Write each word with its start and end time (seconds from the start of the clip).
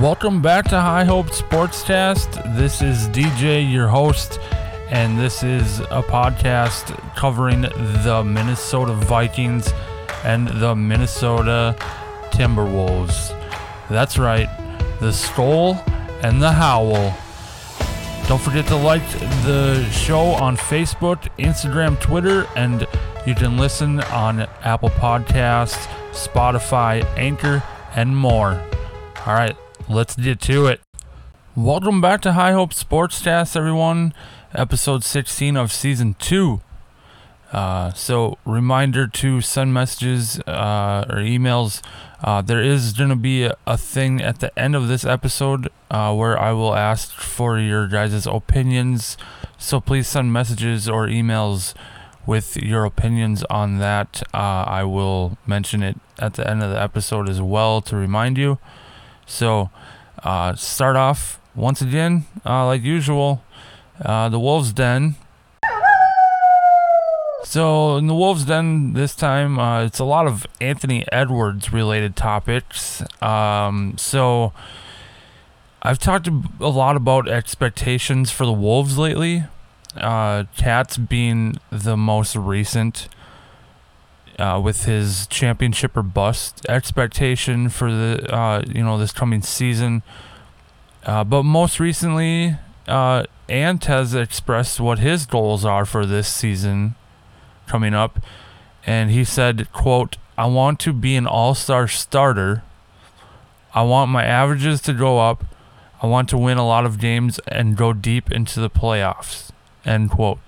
Welcome 0.00 0.40
back 0.40 0.66
to 0.66 0.80
High 0.80 1.02
Hope 1.02 1.26
Sportscast. 1.26 2.54
This 2.56 2.82
is 2.82 3.08
DJ, 3.08 3.68
your 3.68 3.88
host, 3.88 4.38
and 4.90 5.18
this 5.18 5.42
is 5.42 5.80
a 5.80 6.04
podcast 6.04 6.96
covering 7.16 7.62
the 7.62 8.22
Minnesota 8.24 8.92
Vikings 8.92 9.72
and 10.22 10.46
the 10.46 10.76
Minnesota 10.76 11.74
Timberwolves. 12.30 13.36
That's 13.90 14.18
right, 14.18 14.48
the 15.00 15.12
Skull 15.12 15.82
and 16.22 16.40
the 16.40 16.52
Howl. 16.52 17.12
Don't 18.28 18.40
forget 18.40 18.68
to 18.68 18.76
like 18.76 19.02
the 19.42 19.84
show 19.90 20.20
on 20.20 20.56
Facebook, 20.56 21.28
Instagram, 21.40 22.00
Twitter, 22.00 22.46
and 22.54 22.86
you 23.26 23.34
can 23.34 23.56
listen 23.56 24.00
on 24.02 24.42
Apple 24.62 24.90
Podcasts, 24.90 25.88
Spotify, 26.12 27.04
Anchor, 27.16 27.64
and 27.96 28.16
more. 28.16 28.62
All 29.26 29.34
right, 29.34 29.56
let's 29.88 30.16
get 30.16 30.40
to 30.42 30.66
it. 30.66 30.80
Welcome 31.56 32.00
back 32.00 32.20
to 32.22 32.34
High 32.34 32.52
Hope 32.52 32.72
Sportscast, 32.72 33.56
everyone. 33.56 34.12
Episode 34.54 35.02
16 35.02 35.56
of 35.56 35.72
season 35.72 36.14
2. 36.18 36.60
Uh, 37.52 37.92
so, 37.94 38.36
reminder 38.44 39.06
to 39.06 39.40
send 39.40 39.72
messages 39.72 40.38
uh, 40.40 41.06
or 41.08 41.16
emails. 41.16 41.80
Uh, 42.22 42.42
there 42.42 42.62
is 42.62 42.92
going 42.92 43.08
to 43.08 43.16
be 43.16 43.44
a, 43.44 43.56
a, 43.66 43.78
thing 43.78 44.20
at 44.20 44.40
the 44.40 44.56
end 44.58 44.76
of 44.76 44.88
this 44.88 45.04
episode 45.04 45.70
uh, 45.90 46.14
where 46.14 46.38
I 46.38 46.52
will 46.52 46.74
ask 46.74 47.10
for 47.12 47.58
your 47.58 47.88
guys' 47.88 48.26
opinions. 48.26 49.16
So, 49.56 49.80
please 49.80 50.06
send 50.06 50.32
messages 50.32 50.88
or 50.88 51.06
emails 51.06 51.72
with 52.26 52.58
your 52.58 52.84
opinions 52.84 53.42
on 53.44 53.78
that. 53.78 54.22
Uh, 54.34 54.64
I 54.66 54.84
will 54.84 55.38
mention 55.46 55.82
it 55.82 55.96
at 56.18 56.34
the 56.34 56.48
end 56.48 56.62
of 56.62 56.70
the 56.70 56.80
episode 56.80 57.30
as 57.30 57.40
well 57.40 57.80
to 57.82 57.96
remind 57.96 58.36
you. 58.36 58.58
So, 59.28 59.68
uh, 60.24 60.54
start 60.54 60.96
off 60.96 61.38
once 61.54 61.82
again, 61.82 62.24
uh, 62.46 62.64
like 62.66 62.82
usual, 62.82 63.44
uh, 64.02 64.30
the 64.30 64.40
Wolves 64.40 64.72
Den. 64.72 65.16
So, 67.44 67.96
in 67.96 68.06
the 68.06 68.14
Wolves 68.14 68.46
Den 68.46 68.94
this 68.94 69.14
time, 69.14 69.58
uh, 69.58 69.84
it's 69.84 69.98
a 69.98 70.04
lot 70.04 70.26
of 70.26 70.46
Anthony 70.62 71.04
Edwards 71.12 71.72
related 71.72 72.16
topics. 72.16 73.02
Um, 73.22 73.96
so, 73.98 74.54
I've 75.82 75.98
talked 75.98 76.26
a 76.26 76.68
lot 76.68 76.96
about 76.96 77.28
expectations 77.28 78.30
for 78.30 78.46
the 78.46 78.52
Wolves 78.52 78.96
lately. 78.96 79.44
Uh, 79.94 80.44
Cats 80.56 80.96
being 80.96 81.58
the 81.70 81.96
most 81.98 82.34
recent 82.34 83.08
uh, 84.38 84.60
with 84.62 84.84
his 84.84 85.26
championship 85.26 85.96
or 85.96 86.02
bust 86.02 86.64
expectation 86.68 87.68
for 87.68 87.90
the 87.90 88.32
uh, 88.32 88.62
you 88.66 88.82
know 88.82 88.98
this 88.98 89.12
coming 89.12 89.42
season. 89.42 90.02
Uh, 91.04 91.24
but 91.24 91.42
most 91.42 91.80
recently, 91.80 92.56
uh, 92.86 93.24
Ant 93.48 93.84
has 93.86 94.14
expressed 94.14 94.80
what 94.80 94.98
his 94.98 95.26
goals 95.26 95.64
are 95.64 95.84
for 95.84 96.06
this 96.06 96.28
season 96.28 96.94
coming 97.66 97.94
up, 97.94 98.20
and 98.86 99.10
he 99.10 99.24
said, 99.24 99.72
"quote 99.72 100.16
I 100.36 100.46
want 100.46 100.78
to 100.80 100.92
be 100.92 101.16
an 101.16 101.26
all-star 101.26 101.88
starter. 101.88 102.62
I 103.74 103.82
want 103.82 104.10
my 104.10 104.24
averages 104.24 104.80
to 104.82 104.92
go 104.92 105.18
up. 105.18 105.44
I 106.00 106.06
want 106.06 106.28
to 106.28 106.38
win 106.38 106.58
a 106.58 106.66
lot 106.66 106.86
of 106.86 107.00
games 107.00 107.40
and 107.48 107.76
go 107.76 107.92
deep 107.92 108.30
into 108.30 108.60
the 108.60 108.70
playoffs." 108.70 109.50
End 109.84 110.10
quote. 110.10 110.38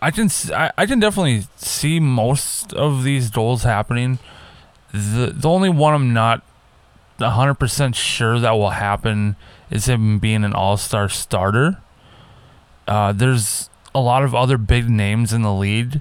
I 0.00 0.10
can 0.10 0.30
I, 0.52 0.70
I 0.78 0.86
can 0.86 1.00
definitely 1.00 1.44
see 1.56 2.00
most 2.00 2.72
of 2.74 3.04
these 3.04 3.30
goals 3.30 3.62
happening. 3.64 4.18
The 4.92 5.32
the 5.34 5.48
only 5.48 5.68
one 5.68 5.94
I'm 5.94 6.12
not 6.12 6.42
100% 7.18 7.94
sure 7.94 8.38
that 8.38 8.52
will 8.52 8.70
happen 8.70 9.36
is 9.70 9.86
him 9.88 10.18
being 10.18 10.44
an 10.44 10.52
all-star 10.52 11.08
starter. 11.08 11.78
Uh, 12.86 13.12
there's 13.12 13.68
a 13.94 14.00
lot 14.00 14.22
of 14.22 14.34
other 14.34 14.56
big 14.56 14.88
names 14.88 15.32
in 15.32 15.42
the 15.42 15.52
league, 15.52 16.00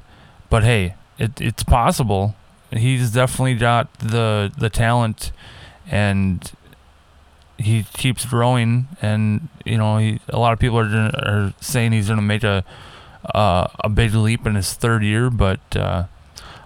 but 0.49 0.63
hey, 0.63 0.95
it, 1.17 1.41
it's 1.41 1.63
possible. 1.63 2.35
He's 2.71 3.11
definitely 3.11 3.55
got 3.55 3.91
the 3.99 4.51
the 4.57 4.69
talent, 4.69 5.31
and 5.89 6.51
he 7.57 7.83
keeps 7.93 8.25
growing. 8.25 8.87
And 9.01 9.49
you 9.65 9.77
know, 9.77 9.97
he, 9.97 10.19
a 10.29 10.37
lot 10.37 10.53
of 10.53 10.59
people 10.59 10.79
are 10.79 11.11
are 11.15 11.53
saying 11.59 11.93
he's 11.93 12.07
going 12.07 12.17
to 12.17 12.23
make 12.23 12.43
a 12.43 12.63
uh, 13.33 13.67
a 13.79 13.89
big 13.89 14.13
leap 14.13 14.45
in 14.45 14.55
his 14.55 14.73
third 14.73 15.03
year, 15.03 15.29
but 15.29 15.59
uh, 15.75 16.05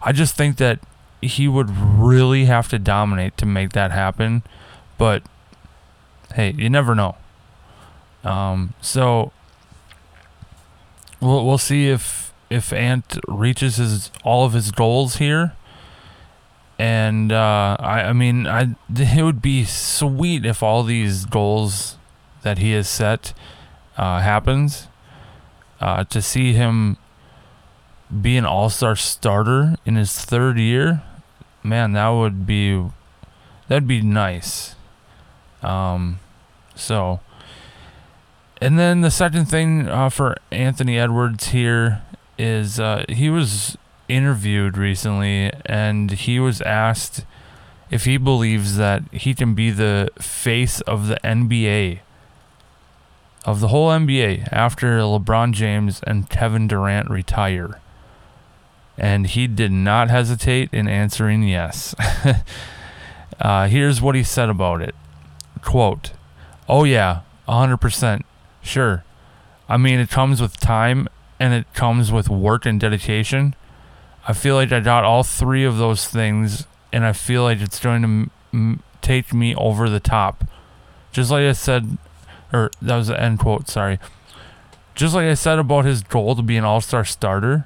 I 0.02 0.12
just 0.12 0.36
think 0.36 0.58
that 0.58 0.80
he 1.22 1.48
would 1.48 1.70
really 1.70 2.46
have 2.46 2.68
to 2.70 2.80
dominate 2.80 3.38
to 3.38 3.46
make 3.46 3.74
that 3.74 3.92
happen. 3.92 4.44
But 4.98 5.24
hey, 6.36 6.52
you 6.58 6.70
never 6.70 6.96
know. 6.96 7.16
Um, 8.24 8.74
so 8.82 9.32
we'll 11.20 11.46
we'll 11.46 11.58
see 11.58 11.90
if 11.90 12.34
if 12.50 12.74
Ant 12.74 13.18
reaches 13.28 13.78
his 13.78 14.12
all 14.24 14.46
of 14.46 14.54
his 14.54 14.72
goals 14.72 15.18
here. 15.18 15.54
And 16.78 17.32
uh, 17.32 17.78
I 17.80 18.04
I 18.04 18.14
mean 18.14 18.48
I 18.48 18.76
it 18.96 19.24
would 19.24 19.42
be 19.42 19.66
sweet 19.66 20.46
if 20.46 20.62
all 20.62 20.84
these 20.84 21.26
goals 21.26 21.98
that 22.44 22.58
he 22.58 22.72
has 22.72 22.90
set 22.90 23.34
uh, 23.98 24.20
happens 24.20 24.88
uh, 25.82 26.04
to 26.06 26.22
see 26.22 26.54
him 26.54 26.98
be 28.22 28.38
an 28.38 28.46
all-star 28.46 28.96
starter 28.96 29.76
in 29.86 29.96
his 29.96 30.18
third 30.20 30.58
year, 30.58 31.02
man, 31.64 31.94
that 31.94 32.10
would 32.10 32.46
be 32.46 32.86
that'd 33.68 33.88
be 33.88 34.02
nice. 34.02 34.76
Um, 35.64 36.20
so, 36.76 37.20
and 38.60 38.78
then 38.78 39.02
the 39.02 39.12
second 39.12 39.46
thing 39.46 39.88
uh, 39.88 40.10
for 40.10 40.36
Anthony 40.52 41.00
Edwards 41.00 41.50
here 41.50 42.02
is 42.38 42.80
uh, 42.80 43.06
he 43.10 43.30
was 43.30 43.78
interviewed 44.08 44.78
recently, 44.78 45.52
and 45.66 46.12
he 46.12 46.40
was 46.40 46.62
asked 46.62 47.26
if 47.90 48.06
he 48.06 48.18
believes 48.18 48.78
that 48.78 49.04
he 49.12 49.34
can 49.34 49.54
be 49.54 49.72
the 49.72 50.10
face 50.20 50.82
of 50.82 51.08
the 51.08 51.20
NBA 51.24 52.00
of 53.46 53.60
the 53.60 53.70
whole 53.70 53.90
NBA 53.90 54.50
after 54.52 55.00
LeBron 55.00 55.54
James 55.54 56.02
and 56.06 56.30
Kevin 56.30 56.68
Durant 56.68 57.10
retire. 57.10 57.80
And 58.98 59.28
he 59.28 59.48
did 59.48 59.72
not 59.72 60.10
hesitate 60.10 60.70
in 60.72 60.88
answering 60.88 61.44
yes. 61.44 61.96
uh, 63.42 63.68
here's 63.68 64.02
what 64.02 64.16
he 64.16 64.24
said 64.24 64.50
about 64.50 64.82
it 64.82 64.94
quote, 65.62 66.12
Oh, 66.68 66.84
yeah, 66.84 67.22
100%. 67.48 68.24
Sure. 68.62 69.04
I 69.68 69.78
mean, 69.78 70.00
it 70.00 70.10
comes 70.10 70.42
with 70.42 70.60
time 70.60 71.08
and 71.40 71.54
it 71.54 71.72
comes 71.74 72.12
with 72.12 72.30
work 72.30 72.66
and 72.66 72.80
dedication. 72.80 73.56
I 74.28 74.34
feel 74.34 74.56
like 74.56 74.72
I 74.72 74.80
got 74.80 75.04
all 75.04 75.24
three 75.24 75.64
of 75.66 75.78
those 75.78 76.08
things, 76.08 76.68
and 76.94 77.04
I 77.04 77.14
feel 77.14 77.42
like 77.42 77.60
it's 77.60 77.80
going 77.80 78.02
to 78.04 78.32
m- 78.54 78.84
take 79.02 79.34
me 79.34 79.56
over 79.56 79.90
the 79.90 80.00
top. 80.00 80.44
Just 81.12 81.32
like 81.32 81.42
I 81.42 81.54
said 81.54 81.98
or 82.54 82.72
that 82.82 82.96
was 82.96 83.08
the 83.08 83.22
end 83.22 83.40
quote, 83.40 83.68
sorry. 83.70 84.00
Just 84.96 85.16
like 85.16 85.26
I 85.26 85.34
said 85.36 85.60
about 85.60 85.86
his 85.86 86.04
goal 86.04 86.36
to 86.36 86.42
be 86.42 86.58
an 86.58 86.64
all 86.64 86.82
star 86.82 87.06
starter, 87.06 87.66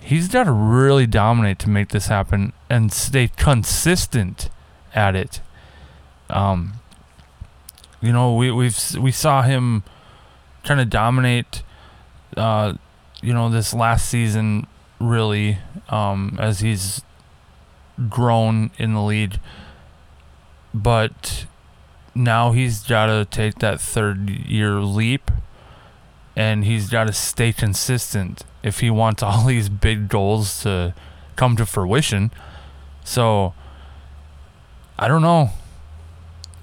he's 0.00 0.28
got 0.28 0.44
to 0.44 0.52
really 0.52 1.06
dominate 1.06 1.58
to 1.60 1.70
make 1.70 1.88
this 1.88 2.06
happen 2.06 2.52
and 2.68 2.92
stay 2.92 3.28
consistent 3.36 4.50
at 4.94 5.16
it. 5.16 5.40
Um, 6.28 6.74
you 8.00 8.12
know, 8.12 8.34
we 8.34 8.50
we've 8.50 8.78
we 8.98 9.10
saw 9.10 9.42
him 9.42 9.82
kind 10.64 10.80
of 10.80 10.90
dominate, 10.90 11.62
uh, 12.36 12.74
you 13.22 13.32
know, 13.32 13.48
this 13.48 13.72
last 13.72 14.08
season 14.08 14.66
really, 15.00 15.58
um, 15.88 16.36
as 16.40 16.60
he's 16.60 17.02
grown 18.08 18.70
in 18.78 18.94
the 18.94 19.02
lead. 19.02 19.40
But 20.74 21.46
now 22.16 22.52
he's 22.52 22.82
got 22.82 23.06
to 23.06 23.26
take 23.30 23.58
that 23.60 23.80
third 23.80 24.30
year 24.30 24.80
leap 24.80 25.30
and 26.34 26.64
he's 26.64 26.88
got 26.88 27.06
to 27.06 27.12
stay 27.12 27.52
consistent 27.52 28.44
if 28.62 28.80
he 28.80 28.90
wants 28.90 29.22
all 29.22 29.44
these 29.46 29.68
big 29.68 30.08
goals 30.08 30.62
to 30.62 30.94
come 31.36 31.56
to 31.56 31.66
fruition. 31.66 32.30
So 33.04 33.54
I 34.98 35.08
don't 35.08 35.22
know. 35.22 35.50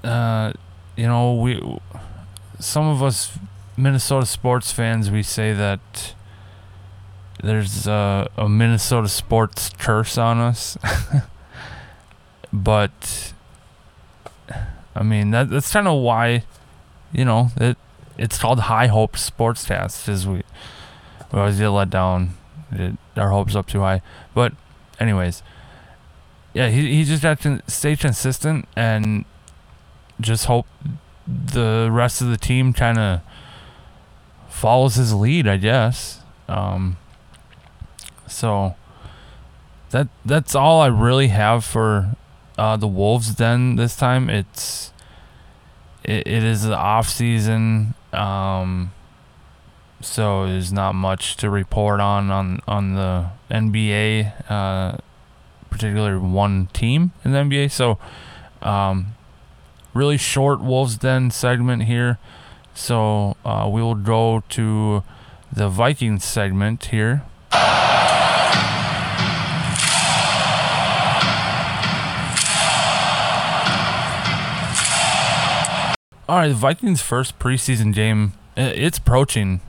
Uh, 0.03 0.53
you 0.97 1.07
know, 1.07 1.35
we 1.35 1.79
some 2.59 2.87
of 2.87 3.01
us 3.01 3.37
Minnesota 3.77 4.25
sports 4.25 4.71
fans 4.71 5.09
we 5.09 5.23
say 5.23 5.53
that 5.53 6.13
there's 7.41 7.87
a, 7.87 8.29
a 8.37 8.47
Minnesota 8.47 9.07
sports 9.07 9.69
curse 9.77 10.17
on 10.17 10.39
us, 10.39 10.77
but 12.53 13.33
I 14.95 15.03
mean, 15.03 15.31
that, 15.31 15.49
that's 15.49 15.71
kind 15.71 15.87
of 15.87 16.01
why, 16.01 16.43
you 17.11 17.25
know, 17.25 17.49
it 17.57 17.77
it's 18.17 18.37
called 18.37 18.59
High 18.59 18.87
Hope 18.87 19.13
Sportscast, 19.13 20.05
because 20.05 20.27
we, 20.27 20.43
we 21.31 21.39
always 21.39 21.57
get 21.57 21.69
let 21.69 21.89
down, 21.89 22.35
get 22.75 22.93
our 23.17 23.29
hopes 23.29 23.55
up 23.55 23.67
too 23.67 23.79
high. 23.79 24.01
But, 24.35 24.53
anyways, 24.99 25.41
yeah, 26.53 26.69
he 26.69 26.95
he 26.95 27.03
just 27.03 27.23
has 27.23 27.39
to 27.39 27.61
stay 27.67 27.95
consistent 27.95 28.67
and 28.75 29.25
just 30.21 30.45
hope 30.45 30.67
the 31.27 31.89
rest 31.91 32.21
of 32.21 32.29
the 32.29 32.37
team 32.37 32.73
kind 32.73 32.99
of 32.99 33.21
follows 34.47 34.95
his 34.95 35.13
lead, 35.13 35.47
I 35.47 35.57
guess. 35.57 36.21
Um, 36.47 36.97
so 38.27 38.75
that 39.89 40.07
that's 40.23 40.53
all 40.53 40.81
I 40.81 40.87
really 40.87 41.29
have 41.29 41.65
for 41.65 42.15
uh, 42.63 42.77
the 42.77 42.87
Wolves. 42.87 43.35
Then 43.35 43.75
this 43.75 43.95
time 43.97 44.29
it's 44.29 44.93
it, 46.03 46.25
it 46.25 46.43
is 46.43 46.63
the 46.63 46.77
off 46.77 47.09
season, 47.09 47.93
um, 48.13 48.93
so 49.99 50.47
there's 50.47 50.71
not 50.71 50.95
much 50.95 51.35
to 51.37 51.49
report 51.49 51.99
on 51.99 52.31
on 52.31 52.61
on 52.67 52.95
the 52.95 53.29
NBA, 53.51 54.49
uh, 54.49 54.97
particularly 55.69 56.19
one 56.19 56.67
team 56.73 57.11
in 57.25 57.31
the 57.31 57.39
NBA. 57.39 57.71
So. 57.71 57.97
Um, 58.61 59.15
really 59.93 60.17
short 60.17 60.61
Wolves 60.61 60.97
Den 60.97 61.31
segment 61.31 61.83
here. 61.83 62.17
So 62.73 63.35
uh, 63.45 63.69
we 63.71 63.81
will 63.81 63.93
go 63.95 64.41
to 64.49 65.03
the 65.51 65.67
Vikings 65.67 66.23
segment 66.23 66.85
here. 66.85 67.23
All 76.27 76.37
right, 76.37 76.47
the 76.47 76.53
Vikings' 76.53 77.01
first 77.01 77.37
preseason 77.37 77.93
game. 77.93 78.33
It's 78.55 78.97
approaching, 78.97 79.59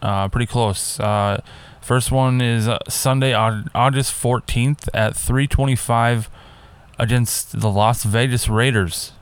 uh, 0.00 0.28
pretty 0.28 0.46
close. 0.46 0.98
Uh, 0.98 1.42
first 1.82 2.10
one 2.10 2.40
is 2.40 2.66
uh, 2.66 2.78
Sunday, 2.88 3.34
August 3.34 4.14
fourteenth 4.14 4.88
at 4.94 5.14
three 5.14 5.46
twenty-five 5.46 6.30
against 6.98 7.60
the 7.60 7.68
Las 7.68 8.04
Vegas 8.04 8.48
Raiders. 8.48 9.12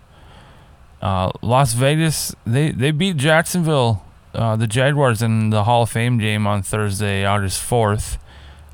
Uh, 1.03 1.31
Las 1.43 1.75
Vegas, 1.75 2.35
they, 2.47 2.71
they 2.71 2.91
beat 2.91 3.17
Jacksonville, 3.17 4.03
uh, 4.35 4.56
the 4.56 4.67
Jaguars, 4.67 5.23
in 5.23 5.50
the 5.50 5.65
Hall 5.65 5.83
of 5.83 5.91
Fame 5.91 6.19
game 6.19 6.47
on 6.47 6.62
Thursday, 6.62 7.25
August 7.25 7.61
4th. 7.62 8.17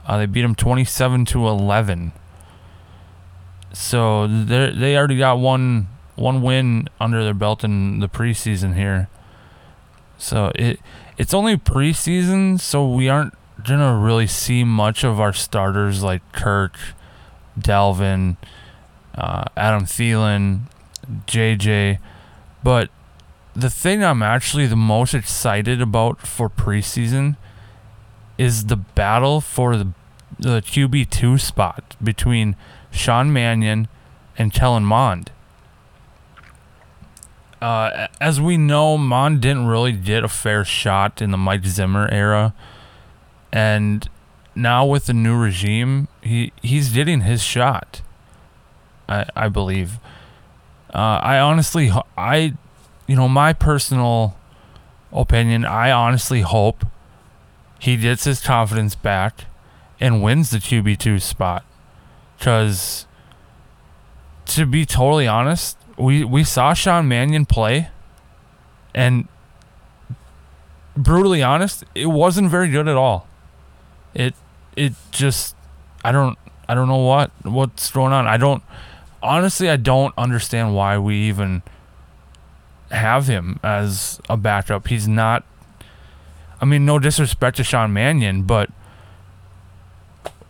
Uh, 0.06 0.18
they 0.18 0.26
beat 0.26 0.42
them 0.42 0.54
27 0.54 1.24
to 1.26 1.48
11. 1.48 2.12
So 3.72 4.26
they 4.26 4.70
they 4.70 4.96
already 4.96 5.16
got 5.16 5.38
one 5.38 5.88
one 6.14 6.42
win 6.42 6.88
under 7.00 7.24
their 7.24 7.34
belt 7.34 7.64
in 7.64 8.00
the 8.00 8.08
preseason 8.08 8.76
here. 8.76 9.08
So 10.18 10.52
it 10.54 10.80
it's 11.18 11.34
only 11.34 11.56
preseason, 11.56 12.60
so 12.60 12.88
we 12.88 13.08
aren't 13.08 13.34
gonna 13.64 13.96
really 13.96 14.26
see 14.26 14.64
much 14.64 15.04
of 15.04 15.20
our 15.20 15.32
starters 15.32 16.02
like 16.02 16.22
Kirk, 16.32 16.76
Dalvin, 17.58 18.36
uh, 19.14 19.44
Adam 19.56 19.84
Thielen, 19.84 20.62
JJ. 21.26 21.98
But 22.62 22.90
the 23.54 23.70
thing 23.70 24.02
I'm 24.02 24.22
actually 24.22 24.66
the 24.66 24.76
most 24.76 25.14
excited 25.14 25.80
about 25.80 26.26
for 26.26 26.48
preseason 26.48 27.36
is 28.38 28.66
the 28.66 28.76
battle 28.76 29.40
for 29.40 29.76
the 29.76 29.92
the 30.38 30.60
QB 30.60 31.10
two 31.10 31.38
spot 31.38 31.96
between 32.02 32.56
Sean 32.90 33.32
Mannion 33.32 33.88
and 34.38 34.52
Kellen 34.52 34.84
Mond. 34.84 35.30
Uh, 37.62 38.08
as 38.20 38.40
we 38.40 38.56
know, 38.56 38.98
Mond 38.98 39.40
didn't 39.40 39.66
really 39.66 39.92
get 39.92 40.24
a 40.24 40.28
fair 40.28 40.64
shot 40.64 41.22
in 41.22 41.30
the 41.30 41.38
Mike 41.38 41.64
Zimmer 41.64 42.08
era, 42.10 42.54
and 43.52 44.08
now 44.56 44.84
with 44.84 45.06
the 45.06 45.14
new 45.14 45.36
regime, 45.36 46.08
he 46.22 46.52
he's 46.60 46.92
getting 46.92 47.20
his 47.20 47.40
shot. 47.42 48.02
I 49.08 49.26
I 49.36 49.48
believe. 49.48 50.00
Uh, 50.92 51.20
I 51.22 51.38
honestly, 51.38 51.90
I, 52.18 52.54
you 53.06 53.16
know, 53.16 53.28
my 53.28 53.52
personal 53.52 54.36
opinion, 55.12 55.64
I 55.64 55.90
honestly 55.90 56.42
hope 56.42 56.84
he 57.78 57.96
gets 57.96 58.24
his 58.24 58.40
confidence 58.40 58.94
back 58.94 59.46
and 60.00 60.22
wins 60.22 60.50
the 60.50 60.58
QB2 60.58 61.22
spot. 61.22 61.64
Because, 62.36 63.06
to 64.46 64.66
be 64.66 64.84
totally 64.84 65.26
honest, 65.26 65.78
we, 66.02 66.24
we 66.24 66.44
saw 66.44 66.74
Sean 66.74 67.06
Mannion 67.06 67.46
play, 67.46 67.88
and 68.94 69.28
brutally 70.96 71.42
honest, 71.42 71.84
it 71.94 72.06
wasn't 72.06 72.50
very 72.50 72.68
good 72.68 72.88
at 72.88 72.96
all. 72.96 73.26
It 74.12 74.34
it 74.76 74.94
just 75.12 75.54
I 76.04 76.12
don't 76.12 76.36
I 76.68 76.74
don't 76.74 76.88
know 76.88 77.04
what 77.04 77.30
what's 77.42 77.90
going 77.90 78.12
on. 78.12 78.26
I 78.26 78.36
don't 78.36 78.62
honestly, 79.22 79.70
I 79.70 79.76
don't 79.76 80.12
understand 80.18 80.74
why 80.74 80.98
we 80.98 81.16
even 81.16 81.62
have 82.90 83.28
him 83.28 83.60
as 83.62 84.20
a 84.28 84.36
backup. 84.36 84.88
He's 84.88 85.06
not. 85.06 85.44
I 86.60 86.64
mean, 86.64 86.84
no 86.84 86.98
disrespect 86.98 87.56
to 87.58 87.64
Sean 87.64 87.92
Mannion, 87.92 88.42
but 88.42 88.70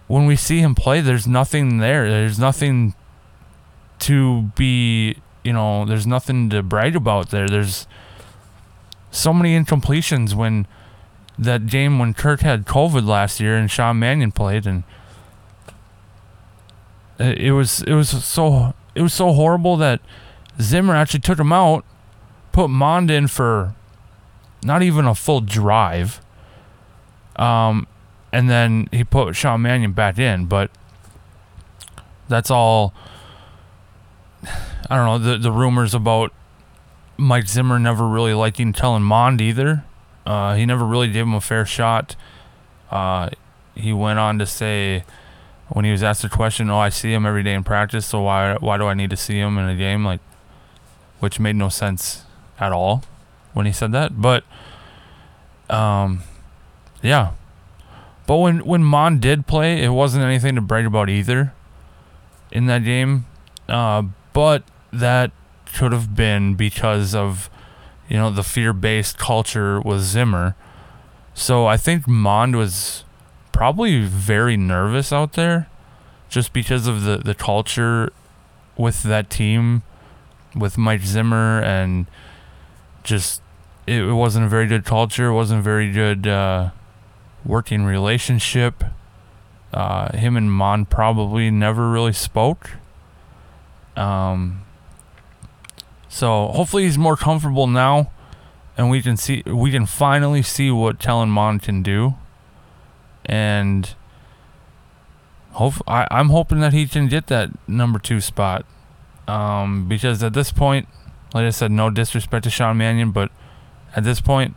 when 0.09 0.27
we 0.27 0.37
see 0.37 0.61
him 0.61 0.75
play, 0.75 1.01
there's 1.01 1.27
nothing 1.27 1.79
there. 1.79 2.09
There's 2.09 2.39
nothing 2.39 2.95
to 4.01 4.51
be, 4.57 5.17
you 5.45 5.53
know, 5.53 5.85
there's 5.85 6.07
nothing 6.07 6.51
to 6.51 6.63
brag 6.63 6.97
about 6.97 7.31
there. 7.31 7.49
There's 7.49 7.87
so 9.11 9.33
many 9.33 9.59
incompletions 9.59 10.35
when 10.35 10.67
that 11.39 11.67
game 11.67 11.99
when 11.99 12.15
Kirk 12.15 12.41
had 12.41 12.67
COVID 12.67 13.07
last 13.07 13.41
year 13.41 13.57
and 13.57 13.71
Sean 13.71 13.99
Mannion 13.99 14.33
played 14.33 14.67
and 14.67 14.85
it 17.19 17.53
was 17.53 17.83
it 17.83 17.95
was 17.95 18.25
so 18.25 18.75
it 18.95 19.03
was 19.03 19.15
so 19.15 19.33
horrible 19.33 19.77
that 19.77 20.01
Zimmer 20.61 20.95
actually 20.95 21.21
took 21.21 21.39
him 21.39 21.53
out, 21.53 21.85
put 22.53 22.69
Mond 22.69 23.11
in 23.11 23.29
for 23.29 23.75
not 24.65 24.83
even 24.83 25.07
a 25.07 25.15
full 25.15 25.41
drive. 25.41 26.21
Um, 27.37 27.87
and 28.33 28.51
then 28.51 28.89
he 28.93 29.05
put 29.05 29.35
Sean 29.37 29.63
Mannion 29.63 29.93
back 29.93 30.19
in, 30.19 30.47
but 30.47 30.71
that's 32.29 32.51
all. 32.51 32.95
I 34.93 34.97
don't 34.97 35.07
know 35.07 35.19
the 35.19 35.39
the 35.39 35.51
rumors 35.51 35.95
about 35.95 36.35
Mike 37.17 37.49
Zimmer 37.49 37.79
never 37.79 38.07
really 38.07 38.35
liking 38.35 38.75
Kellen 38.75 39.03
Mond 39.03 39.41
either. 39.41 39.85
Uh, 40.27 40.55
he 40.55 40.67
never 40.67 40.85
really 40.85 41.11
gave 41.11 41.23
him 41.23 41.33
a 41.33 41.41
fair 41.41 41.65
shot. 41.65 42.15
Uh, 42.91 43.31
he 43.75 43.95
went 43.95 44.19
on 44.19 44.39
to 44.39 44.45
say 44.45 45.05
when 45.69 45.87
he 45.87 45.91
was 45.91 46.03
asked 46.03 46.21
the 46.21 46.29
question, 46.29 46.69
"Oh, 46.69 46.77
I 46.79 46.91
see 46.91 47.11
him 47.11 47.25
every 47.25 47.43
day 47.43 47.55
in 47.55 47.65
practice, 47.65 48.05
so 48.05 48.21
why 48.21 48.57
why 48.61 48.77
do 48.77 48.85
I 48.85 48.93
need 48.93 49.09
to 49.09 49.17
see 49.17 49.39
him 49.39 49.57
in 49.57 49.67
a 49.67 49.75
game?" 49.75 50.05
Like, 50.05 50.21
which 51.21 51.41
made 51.41 51.57
no 51.57 51.71
sense 51.71 52.27
at 52.61 52.71
all 52.71 53.03
when 53.55 53.65
he 53.65 53.73
said 53.73 53.93
that. 53.93 54.21
But, 54.21 54.45
um, 55.71 56.21
yeah. 57.01 57.31
But 58.27 58.37
when 58.37 58.59
when 58.67 58.85
Mond 58.85 59.23
did 59.23 59.47
play, 59.47 59.83
it 59.83 59.89
wasn't 59.89 60.23
anything 60.23 60.55
to 60.57 60.61
brag 60.61 60.85
about 60.85 61.09
either 61.09 61.55
in 62.51 62.67
that 62.67 62.85
game. 62.85 63.25
Uh, 63.71 64.03
but 64.35 64.65
that 64.93 65.33
could 65.75 65.93
have 65.93 66.15
been 66.15 66.55
because 66.55 67.15
of 67.15 67.49
you 68.09 68.17
know 68.17 68.31
the 68.31 68.43
fear-based 68.43 69.19
culture 69.19 69.81
with 69.81 70.01
Zimmer. 70.03 70.55
So 71.35 71.67
I 71.67 71.77
think 71.77 72.07
Mond 72.07 72.57
was 72.57 73.05
probably 73.53 74.05
very 74.05 74.57
nervous 74.57 75.13
out 75.13 75.33
there 75.33 75.69
just 76.29 76.53
because 76.53 76.87
of 76.87 77.03
the, 77.05 77.19
the 77.19 77.35
culture 77.35 78.13
with 78.77 79.03
that 79.03 79.31
team 79.31 79.83
with 80.55 80.77
Mike 80.77 81.03
Zimmer 81.03 81.61
and 81.63 82.07
just 83.03 83.43
it, 83.87 84.03
it 84.03 84.13
wasn't 84.13 84.45
a 84.45 84.49
very 84.49 84.67
good 84.67 84.85
culture, 84.85 85.29
it 85.29 85.35
wasn't 85.35 85.61
a 85.61 85.63
very 85.63 85.91
good 85.91 86.27
uh, 86.27 86.71
working 87.45 87.85
relationship. 87.85 88.85
Uh, 89.73 90.15
him 90.17 90.37
and 90.37 90.53
Mond 90.53 90.91
probably 90.91 91.51
never 91.51 91.91
really 91.91 92.13
spoke. 92.13 92.73
Um, 93.97 94.62
so 96.13 96.49
hopefully 96.49 96.85
he's 96.85 96.99
more 96.99 97.17
comfortable 97.17 97.67
now, 97.67 98.13
and 98.77 98.91
we 98.91 99.01
can 99.01 99.17
see 99.17 99.43
we 99.47 99.71
can 99.71 99.87
finally 99.87 100.43
see 100.43 100.71
what 100.71 100.99
Kellen 100.99 101.31
Mond 101.31 101.63
can 101.63 101.83
do 101.83 102.17
and 103.25 103.95
hope 105.53 105.75
I, 105.87 106.07
I'm 106.11 106.29
hoping 106.29 106.61
that 106.61 106.75
he 106.75 106.87
can 106.87 107.09
get 107.09 107.29
that 107.29 107.51
number 107.67 107.99
two 107.99 108.21
spot. 108.21 108.67
Um, 109.27 109.89
because 109.89 110.23
at 110.23 110.35
this 110.35 110.53
point, 110.53 110.87
like 111.33 111.45
I 111.45 111.51
said, 111.51 111.71
no 111.71 111.89
disrespect 111.89 112.45
to 112.45 112.51
Sean 112.51 112.77
Mannion, 112.77 113.11
but 113.13 113.31
at 113.97 114.05
this 114.05 114.21
point, 114.21 114.55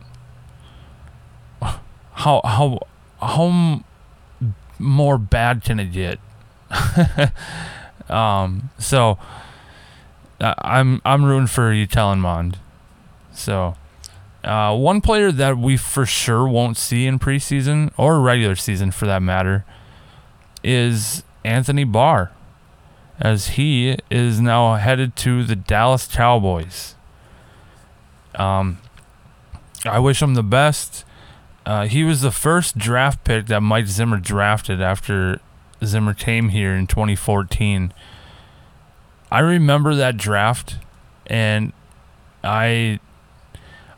how 1.62 2.42
how 2.44 2.80
how 3.22 3.82
more 4.78 5.16
bad 5.16 5.64
can 5.64 5.80
it 5.80 5.92
get? 5.92 6.18
um, 8.10 8.68
so 8.78 9.18
I'm 10.40 11.00
I'm 11.04 11.24
rooting 11.24 11.46
for 11.46 11.72
you, 11.72 11.86
Mond. 11.94 12.58
So 13.32 13.76
uh, 14.44 14.76
one 14.76 15.00
player 15.00 15.32
that 15.32 15.58
we 15.58 15.76
for 15.76 16.06
sure 16.06 16.46
won't 16.46 16.76
see 16.76 17.06
in 17.06 17.18
preseason 17.18 17.92
or 17.96 18.20
regular 18.20 18.54
season 18.54 18.90
for 18.90 19.06
that 19.06 19.22
matter 19.22 19.64
is 20.62 21.22
Anthony 21.44 21.84
Barr. 21.84 22.32
as 23.18 23.48
he 23.50 23.96
is 24.10 24.40
now 24.40 24.74
headed 24.74 25.16
to 25.16 25.42
the 25.44 25.56
Dallas 25.56 26.06
Cowboys. 26.06 26.94
Um, 28.34 28.78
I 29.84 29.98
wish 29.98 30.20
him 30.20 30.34
the 30.34 30.42
best. 30.42 31.04
Uh, 31.64 31.86
he 31.86 32.04
was 32.04 32.20
the 32.20 32.30
first 32.30 32.78
draft 32.78 33.24
pick 33.24 33.46
that 33.46 33.60
Mike 33.62 33.86
Zimmer 33.86 34.18
drafted 34.18 34.80
after 34.80 35.40
Zimmer 35.84 36.14
came 36.14 36.50
here 36.50 36.74
in 36.74 36.86
2014. 36.86 37.92
I 39.36 39.40
remember 39.40 39.94
that 39.96 40.16
draft, 40.16 40.76
and 41.26 41.74
I 42.42 43.00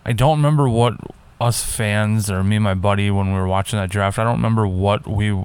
I 0.04 0.12
don't 0.12 0.38
remember 0.38 0.68
what 0.68 0.94
us 1.40 1.64
fans 1.64 2.28
or 2.28 2.42
me 2.42 2.56
and 2.56 2.64
my 2.64 2.74
buddy 2.74 3.08
when 3.12 3.28
we 3.32 3.38
were 3.38 3.46
watching 3.46 3.78
that 3.78 3.88
draft. 3.88 4.18
I 4.18 4.24
don't 4.24 4.38
remember 4.38 4.66
what 4.66 5.06
we 5.06 5.40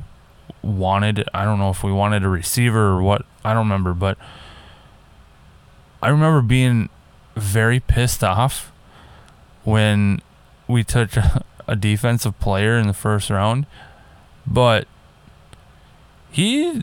wanted. 0.64 1.30
I 1.32 1.46
don't 1.46 1.60
know 1.60 1.70
if 1.70 1.84
we 1.84 1.92
wanted 1.92 2.24
a 2.24 2.28
receiver 2.28 2.88
or 2.88 3.04
what. 3.04 3.24
I 3.46 3.54
don't 3.54 3.68
remember, 3.68 3.94
but 3.94 4.18
I 6.02 6.10
remember 6.10 6.42
being 6.42 6.90
very 7.36 7.80
pissed 7.80 8.24
off 8.24 8.72
when 9.64 10.24
we 10.68 10.84
took 10.84 11.12
a 11.68 11.76
defensive 11.76 12.40
player 12.40 12.80
in 12.80 12.88
the 12.88 12.94
first 12.94 13.30
round. 13.30 13.68
But 14.48 14.88
he, 16.32 16.82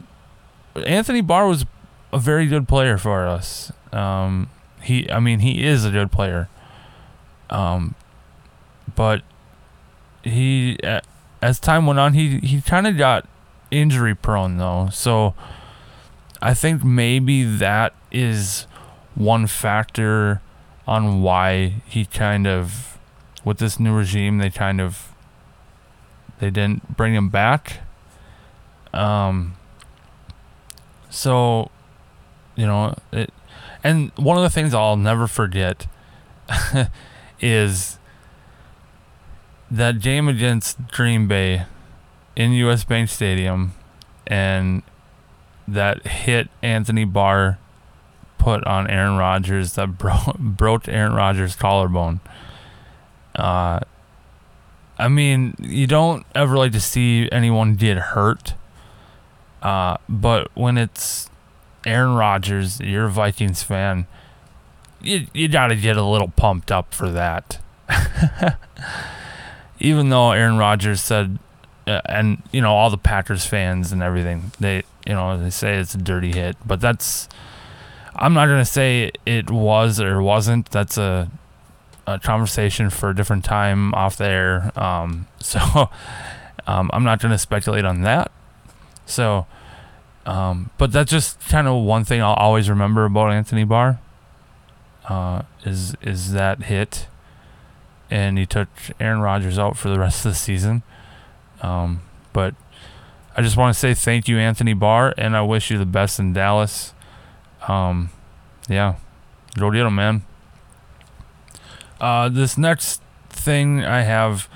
Anthony 0.76 1.22
Barr 1.22 1.48
was 1.48 1.66
a 2.12 2.18
very 2.18 2.46
good 2.46 2.68
player 2.68 2.98
for 2.98 3.26
us. 3.26 3.72
Um, 3.92 4.48
he, 4.82 5.10
I 5.10 5.20
mean, 5.20 5.40
he 5.40 5.64
is 5.64 5.84
a 5.84 5.90
good 5.90 6.10
player. 6.10 6.48
Um, 7.48 7.94
but 8.94 9.22
he, 10.22 10.78
as 11.42 11.58
time 11.58 11.86
went 11.86 11.98
on, 11.98 12.14
he 12.14 12.38
he 12.40 12.60
kind 12.60 12.86
of 12.86 12.96
got 12.96 13.26
injury 13.70 14.14
prone 14.14 14.56
though. 14.56 14.88
So 14.92 15.34
I 16.42 16.54
think 16.54 16.84
maybe 16.84 17.44
that 17.44 17.94
is 18.10 18.66
one 19.14 19.46
factor 19.46 20.40
on 20.86 21.22
why 21.22 21.82
he 21.86 22.04
kind 22.04 22.46
of 22.46 22.98
with 23.44 23.58
this 23.58 23.78
new 23.78 23.94
regime 23.94 24.38
they 24.38 24.50
kind 24.50 24.80
of 24.80 25.12
they 26.40 26.50
didn't 26.50 26.96
bring 26.96 27.14
him 27.14 27.28
back. 27.28 27.80
Um 28.92 29.56
so 31.10 31.70
you 32.60 32.66
know, 32.66 32.94
it 33.10 33.32
and 33.82 34.12
one 34.16 34.36
of 34.36 34.42
the 34.42 34.50
things 34.50 34.74
I'll 34.74 34.98
never 34.98 35.26
forget 35.26 35.86
is 37.40 37.98
that 39.70 40.00
game 40.00 40.28
against 40.28 40.76
Green 40.90 41.26
Bay 41.26 41.64
in 42.36 42.52
US 42.52 42.84
Bank 42.84 43.08
Stadium 43.08 43.72
and 44.26 44.82
that 45.66 46.06
hit 46.06 46.48
Anthony 46.62 47.04
Barr 47.04 47.58
put 48.36 48.62
on 48.64 48.90
Aaron 48.90 49.16
Rodgers 49.16 49.72
that 49.74 49.86
bro- 49.98 50.36
broke 50.38 50.86
Aaron 50.86 51.14
Rodgers' 51.14 51.56
collarbone. 51.56 52.20
Uh, 53.34 53.80
I 54.98 55.08
mean, 55.08 55.54
you 55.58 55.86
don't 55.86 56.26
ever 56.34 56.58
like 56.58 56.72
to 56.72 56.80
see 56.80 57.26
anyone 57.32 57.76
get 57.76 57.96
hurt. 57.96 58.52
Uh, 59.62 59.96
but 60.08 60.50
when 60.54 60.76
it's 60.76 61.29
Aaron 61.86 62.14
Rodgers, 62.14 62.80
you're 62.80 63.06
a 63.06 63.10
Vikings 63.10 63.62
fan, 63.62 64.06
you, 65.00 65.26
you 65.32 65.48
got 65.48 65.68
to 65.68 65.76
get 65.76 65.96
a 65.96 66.04
little 66.04 66.28
pumped 66.28 66.70
up 66.70 66.92
for 66.94 67.10
that. 67.10 67.58
Even 69.80 70.10
though 70.10 70.32
Aaron 70.32 70.58
Rodgers 70.58 71.00
said 71.00 71.38
uh, 71.90 72.00
and 72.06 72.42
you 72.52 72.60
know 72.60 72.72
all 72.72 72.90
the 72.90 72.98
Packers 72.98 73.44
fans 73.46 73.90
and 73.92 74.02
everything. 74.02 74.52
They 74.60 74.84
you 75.06 75.14
know 75.14 75.42
they 75.42 75.50
say 75.50 75.78
it's 75.78 75.94
a 75.94 75.98
dirty 75.98 76.32
hit, 76.32 76.56
but 76.64 76.80
that's 76.80 77.28
I'm 78.14 78.34
not 78.34 78.46
gonna 78.46 78.64
say 78.64 79.10
it 79.26 79.50
was 79.50 80.00
or 80.00 80.22
wasn't. 80.22 80.70
That's 80.70 80.96
a 80.98 81.30
a 82.06 82.18
conversation 82.18 82.90
for 82.90 83.10
a 83.10 83.14
different 83.14 83.44
time 83.44 83.94
off 83.94 84.16
there. 84.16 84.70
Um, 84.78 85.26
so 85.40 85.90
um, 86.66 86.90
I'm 86.92 87.02
not 87.02 87.20
gonna 87.20 87.38
speculate 87.38 87.84
on 87.84 88.02
that. 88.02 88.30
So, 89.06 89.46
um, 90.26 90.70
but 90.78 90.92
that's 90.92 91.10
just 91.10 91.40
kind 91.48 91.66
of 91.66 91.82
one 91.82 92.04
thing 92.04 92.20
I'll 92.20 92.34
always 92.34 92.68
remember 92.68 93.04
about 93.04 93.32
Anthony 93.32 93.64
Barr. 93.64 94.00
Uh, 95.08 95.42
is 95.64 95.96
is 96.02 96.32
that 96.32 96.64
hit, 96.64 97.08
and 98.10 98.38
he 98.38 98.46
took 98.46 98.68
Aaron 99.00 99.20
Rodgers 99.20 99.58
out 99.58 99.76
for 99.76 99.88
the 99.88 99.98
rest 99.98 100.24
of 100.24 100.32
the 100.32 100.38
season. 100.38 100.82
Um, 101.62 102.02
but 102.32 102.54
I 103.36 103.42
just 103.42 103.56
want 103.56 103.74
to 103.74 103.78
say 103.78 103.94
thank 103.94 104.28
you, 104.28 104.38
Anthony 104.38 104.74
Barr, 104.74 105.14
and 105.16 105.36
I 105.36 105.42
wish 105.42 105.70
you 105.70 105.78
the 105.78 105.86
best 105.86 106.18
in 106.18 106.32
Dallas. 106.32 106.94
Um, 107.66 108.10
yeah, 108.68 108.96
go 109.58 109.70
get 109.70 109.86
him, 109.86 109.94
man. 109.94 110.22
Uh, 112.00 112.28
this 112.28 112.56
next 112.56 113.02
thing 113.28 113.84
I 113.84 114.02
have, 114.02 114.48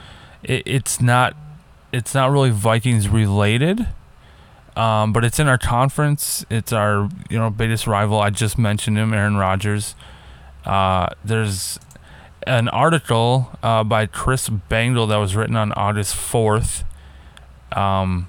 it, 0.42 0.62
it's 0.66 1.00
not, 1.00 1.37
it's 1.92 2.14
not 2.14 2.30
really 2.30 2.50
Vikings 2.50 3.09
related. 3.09 3.87
Um, 4.76 5.12
but 5.12 5.25
it's 5.25 5.38
in 5.38 5.47
our 5.47 5.59
conference. 5.59 6.45
It's 6.50 6.73
our 6.73 7.09
you 7.31 7.38
know 7.38 7.50
biggest 7.50 7.87
rival. 7.87 8.21
I 8.21 8.31
just 8.31 8.59
mentioned 8.59 8.99
him, 8.99 9.14
Aaron 9.14 9.37
Rodgers. 9.37 9.95
Uh, 10.64 11.09
there's 11.25 11.78
an 12.47 12.69
article 12.69 13.50
uh, 13.62 13.85
by 13.85 14.07
Chris 14.07 14.49
Bengel 14.49 15.09
that 15.09 15.16
was 15.16 15.37
written 15.37 15.57
on 15.57 15.73
August 15.73 16.14
4th 16.14 16.85
um, 17.75 18.28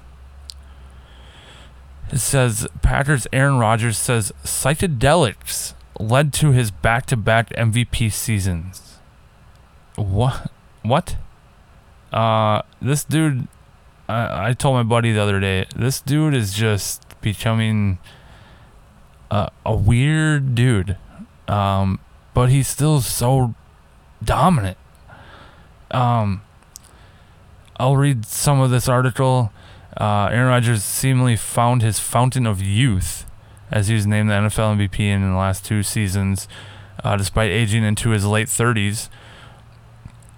it 2.10 2.18
says 2.18 2.66
Packers 2.82 3.26
Aaron 3.32 3.58
Rodgers 3.58 3.96
says 3.96 4.32
psychedelics 4.44 5.74
led 5.98 6.32
to 6.34 6.52
his 6.52 6.70
back-to-back 6.70 7.50
MVP 7.50 8.12
seasons. 8.12 8.98
What? 9.96 10.50
What? 10.82 11.16
Uh, 12.12 12.62
this 12.82 13.02
dude. 13.04 13.48
I 14.08 14.48
I 14.48 14.52
told 14.52 14.74
my 14.74 14.82
buddy 14.82 15.12
the 15.12 15.22
other 15.22 15.40
day. 15.40 15.66
This 15.74 16.00
dude 16.00 16.34
is 16.34 16.54
just 16.54 17.20
becoming 17.20 17.98
a, 19.30 19.50
a 19.64 19.74
weird 19.74 20.54
dude. 20.54 20.96
Um, 21.48 22.00
but 22.34 22.50
he's 22.50 22.68
still 22.68 23.00
so 23.00 23.54
dominant. 24.22 24.76
Um, 25.90 26.42
I'll 27.78 27.96
read 27.96 28.26
some 28.26 28.60
of 28.60 28.70
this 28.70 28.88
article. 28.88 29.52
Uh, 29.98 30.28
Aaron 30.30 30.48
Rodgers 30.48 30.84
seemingly 30.84 31.36
found 31.36 31.82
his 31.82 31.98
fountain 31.98 32.46
of 32.46 32.62
youth 32.62 33.24
as 33.70 33.88
he 33.88 33.94
was 33.94 34.06
named 34.06 34.30
the 34.30 34.34
NFL 34.34 34.76
MVP 34.76 35.00
in 35.00 35.22
the 35.22 35.36
last 35.36 35.64
two 35.64 35.82
seasons, 35.82 36.46
uh, 37.02 37.16
despite 37.16 37.50
aging 37.50 37.84
into 37.84 38.10
his 38.10 38.24
late 38.26 38.48
30s. 38.48 39.08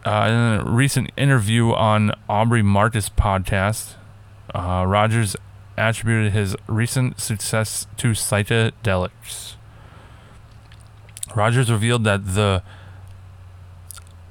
Uh, 0.05 0.27
in 0.29 0.35
a 0.35 0.71
recent 0.71 1.11
interview 1.17 1.73
on 1.73 2.13
Aubrey 2.29 2.63
Marcus 2.63 3.09
podcast, 3.09 3.95
uh, 4.55 4.85
Rodgers 4.87 5.37
attributed 5.77 6.33
his 6.33 6.57
recent 6.67 7.21
success 7.21 7.87
to 7.97 8.13
psychedelics. 8.13 9.55
Rodgers 11.35 11.71
revealed 11.71 12.05
that 12.05 12.35
the 12.35 12.63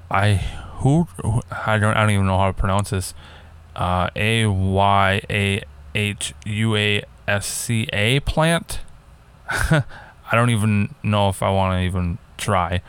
I 0.10 0.36
who 0.80 1.08
I 1.52 1.78
don't 1.78 1.96
I 1.96 2.02
don't 2.02 2.12
even 2.12 2.26
know 2.26 2.38
how 2.38 2.48
to 2.48 2.54
pronounce 2.54 2.90
this. 2.92 3.14
Uh, 3.76 4.10
a 4.16 4.46
Y 4.48 5.22
A 5.30 5.64
H 5.94 6.34
U 6.46 6.76
A 6.76 7.04
S 7.28 7.46
C 7.46 7.88
A 7.94 8.20
plant. 8.22 8.80
I 9.50 9.84
don't 10.32 10.50
even 10.50 10.96
know 11.04 11.30
if 11.30 11.44
I 11.44 11.50
want 11.50 11.78
to 11.78 11.82
even 11.82 12.18
try 12.38 12.82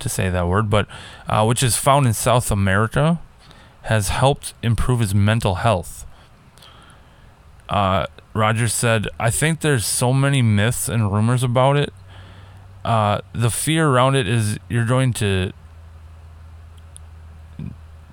to 0.00 0.08
say 0.08 0.28
that 0.28 0.46
word, 0.46 0.70
but 0.70 0.86
uh, 1.28 1.44
which 1.44 1.62
is 1.62 1.76
found 1.76 2.06
in 2.06 2.12
South 2.12 2.50
America, 2.50 3.20
has 3.82 4.08
helped 4.08 4.54
improve 4.62 5.00
his 5.00 5.14
mental 5.14 5.56
health. 5.56 6.06
Uh, 7.68 8.06
Rodgers 8.34 8.74
said, 8.74 9.08
"I 9.18 9.30
think 9.30 9.60
there's 9.60 9.86
so 9.86 10.12
many 10.12 10.42
myths 10.42 10.88
and 10.88 11.12
rumors 11.12 11.42
about 11.42 11.76
it. 11.76 11.92
Uh, 12.84 13.20
the 13.32 13.50
fear 13.50 13.88
around 13.88 14.14
it 14.14 14.28
is 14.28 14.58
you're 14.68 14.86
going 14.86 15.12
to 15.14 15.52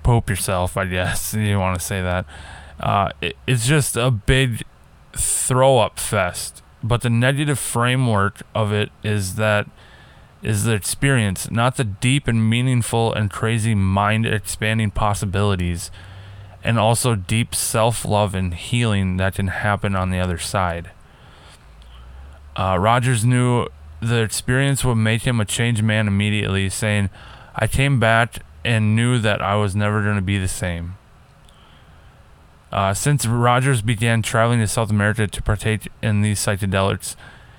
pope 0.02 0.30
yourself, 0.30 0.76
I 0.76 0.84
guess 0.84 1.34
you 1.38 1.58
want 1.58 1.78
to 1.78 1.84
say 1.84 2.00
that. 2.02 2.26
Uh, 2.78 3.10
it, 3.20 3.36
it's 3.46 3.66
just 3.66 3.96
a 3.96 4.10
big 4.10 4.62
throw 5.12 5.78
up 5.78 5.98
fest. 5.98 6.62
But 6.82 7.00
the 7.00 7.10
negative 7.10 7.58
framework 7.58 8.42
of 8.54 8.72
it 8.72 8.90
is 9.02 9.36
that 9.36 9.66
is 10.44 10.64
the 10.64 10.72
experience, 10.72 11.50
not 11.50 11.76
the 11.76 11.84
deep 11.84 12.28
and 12.28 12.48
meaningful 12.48 13.12
and 13.12 13.30
crazy 13.30 13.74
mind 13.74 14.26
expanding 14.26 14.90
possibilities, 14.90 15.90
and 16.62 16.78
also 16.78 17.14
deep 17.14 17.54
self 17.54 18.04
love 18.04 18.34
and 18.34 18.54
healing 18.54 19.16
that 19.16 19.34
can 19.34 19.48
happen 19.48 19.96
on 19.96 20.10
the 20.10 20.20
other 20.20 20.38
side. 20.38 20.90
Uh, 22.56 22.76
Rodgers 22.78 23.24
knew 23.24 23.66
the 24.00 24.20
experience 24.20 24.84
would 24.84 24.96
make 24.96 25.22
him 25.22 25.40
a 25.40 25.44
changed 25.44 25.82
man 25.82 26.06
immediately, 26.06 26.68
saying, 26.68 27.10
I 27.56 27.66
came 27.66 27.98
back 27.98 28.44
and 28.64 28.94
knew 28.94 29.18
that 29.18 29.40
I 29.40 29.56
was 29.56 29.74
never 29.74 30.02
going 30.02 30.16
to 30.16 30.22
be 30.22 30.38
the 30.38 30.48
same. 30.48 30.96
Uh, 32.70 32.92
since 32.92 33.24
Rodgers 33.24 33.82
began 33.82 34.20
traveling 34.20 34.60
to 34.60 34.66
South 34.66 34.90
America 34.90 35.26
to 35.26 35.42
partake 35.42 35.88
in 36.02 36.22
these 36.22 36.40
psychedelics, 36.40 37.14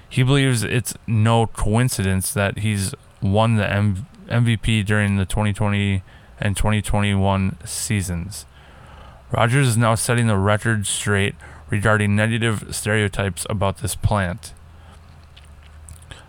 he 0.10 0.24
believes 0.24 0.64
it's 0.64 0.94
no 1.08 1.48
coincidence 1.48 2.34
that 2.34 2.60
he's 2.60 2.94
won 3.22 3.56
the 3.56 3.70
M- 3.70 4.06
MVP 4.28 4.86
during 4.86 5.18
the 5.18 5.26
2020 5.26 6.04
and 6.40 6.56
2021 6.56 7.58
seasons. 7.66 8.46
Rodgers 9.32 9.70
is 9.70 9.78
now 9.78 9.96
setting 9.96 10.28
the 10.28 10.38
record 10.38 10.86
straight 10.86 11.36
regarding 11.70 12.16
negative 12.16 12.76
stereotypes 12.76 13.46
about 13.50 13.78
this 13.78 13.96
plant. 13.96 14.54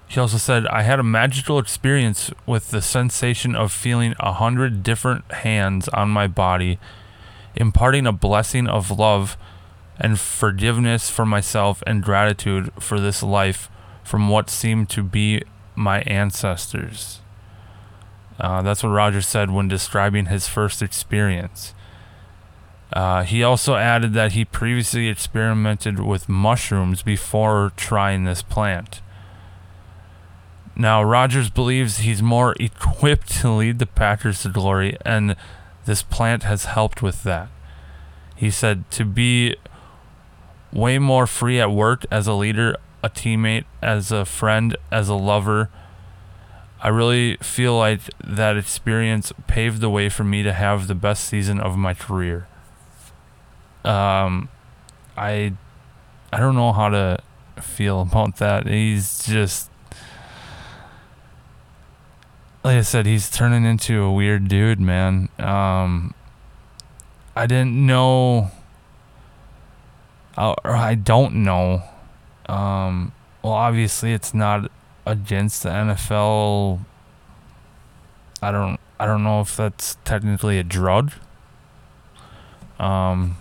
He 0.09 0.21
also 0.21 0.39
said, 0.39 0.67
I 0.69 0.83
had 0.83 1.01
a 1.01 1.05
magical 1.05 1.59
experience 1.59 2.31
with 2.47 2.71
the 2.71 2.81
sensation 2.81 3.57
of 3.57 3.73
feeling 3.73 4.15
a 4.21 4.33
hundred 4.35 4.83
different 4.83 5.31
hands 5.33 5.89
on 5.89 6.11
my 6.11 6.27
body, 6.27 6.79
imparting 7.57 8.07
a 8.07 8.13
blessing 8.13 8.69
of 8.69 8.91
love 8.91 9.37
and 9.99 10.19
forgiveness 10.21 11.11
for 11.11 11.25
myself 11.27 11.83
and 11.87 12.03
gratitude 12.03 12.71
for 12.79 13.01
this 13.01 13.23
life 13.23 13.71
from 14.05 14.29
what 14.29 14.51
seemed 14.51 14.89
to 14.91 15.03
be 15.03 15.43
my 15.75 16.01
ancestors. 16.03 17.21
Uh, 18.39 18.63
that's 18.63 18.83
what 18.83 18.91
Rodgers 18.91 19.27
said 19.27 19.51
when 19.51 19.69
describing 19.69 20.27
his 20.27 20.47
first 20.47 20.83
experience. 20.83 21.75
Uh, 22.93 23.25
he 23.25 23.43
also 23.43 23.75
added 23.75 24.13
that 24.13 24.33
he 24.33 24.45
previously 24.45 25.09
experimented 25.09 25.99
with 25.99 26.29
mushrooms 26.29 27.03
before 27.03 27.73
trying 27.77 28.25
this 28.25 28.43
plant. 28.43 29.01
Now, 30.77 31.03
Rodgers 31.03 31.51
believes 31.51 31.99
he's 31.99 32.23
more 32.23 32.55
equipped 32.61 33.31
to 33.41 33.51
lead 33.51 33.79
the 33.79 33.87
Packers 33.87 34.43
to 34.43 34.51
glory, 34.51 34.97
and 35.05 35.37
this 35.87 36.03
plant 36.03 36.43
has 36.43 36.67
helped 36.67 37.03
with 37.03 37.23
that. 37.25 37.49
He 38.37 38.51
said 38.51 38.91
to 38.93 39.05
be 39.05 39.57
way 40.77 40.99
more 40.99 41.27
free 41.27 41.59
at 41.59 41.71
work 41.71 42.05
as 42.11 42.27
a 42.27 42.35
leader, 42.35 42.77
a 43.03 43.09
teammate, 43.09 43.65
as 43.83 44.13
a 44.13 44.25
friend, 44.25 44.77
as 44.93 45.09
a 45.09 45.15
lover. 45.15 45.71
I 46.83 46.89
really 46.89 47.39
feel 47.39 47.77
like 47.77 48.01
that 48.23 48.59
experience 48.59 49.33
paved 49.47 49.81
the 49.81 49.89
way 49.89 50.11
for 50.11 50.23
me 50.23 50.43
to 50.43 50.53
have 50.53 50.87
the 50.87 50.95
best 50.95 51.25
season 51.25 51.59
of 51.59 51.77
my 51.79 51.95
career. 51.95 52.47
Um, 53.85 54.51
I, 55.17 55.55
I 56.33 56.39
don't 56.39 56.55
know 56.55 56.73
how 56.73 56.91
to 56.91 57.19
feel 57.61 58.03
about 58.11 58.37
that. 58.37 58.67
He's 58.67 59.25
just, 59.25 59.71
like 62.63 62.77
I 62.77 62.83
said, 62.83 63.07
he's 63.07 63.31
turning 63.31 63.65
into 63.65 64.03
a 64.03 64.13
weird 64.13 64.49
dude, 64.49 64.79
man. 64.79 65.31
Um, 65.39 66.13
I 67.35 67.47
didn't 67.47 67.75
know 67.75 68.51
uh, 70.37 70.55
or 70.65 70.77
I 70.77 70.95
don't 70.95 71.37
know. 71.37 71.83
Um, 72.49 73.13
well, 73.43 73.53
obviously, 73.53 74.13
it's 74.13 74.35
not 74.35 74.71
against 75.05 75.63
the 75.63 75.71
NFL. 75.71 76.81
I 78.43 78.51
don't. 78.51 78.79
I 78.99 79.07
don't 79.07 79.23
know 79.23 79.41
if 79.41 79.57
that's 79.57 79.97
technically 80.05 80.59
a 80.59 80.63
drug. 80.63 81.13
Um, 82.79 83.37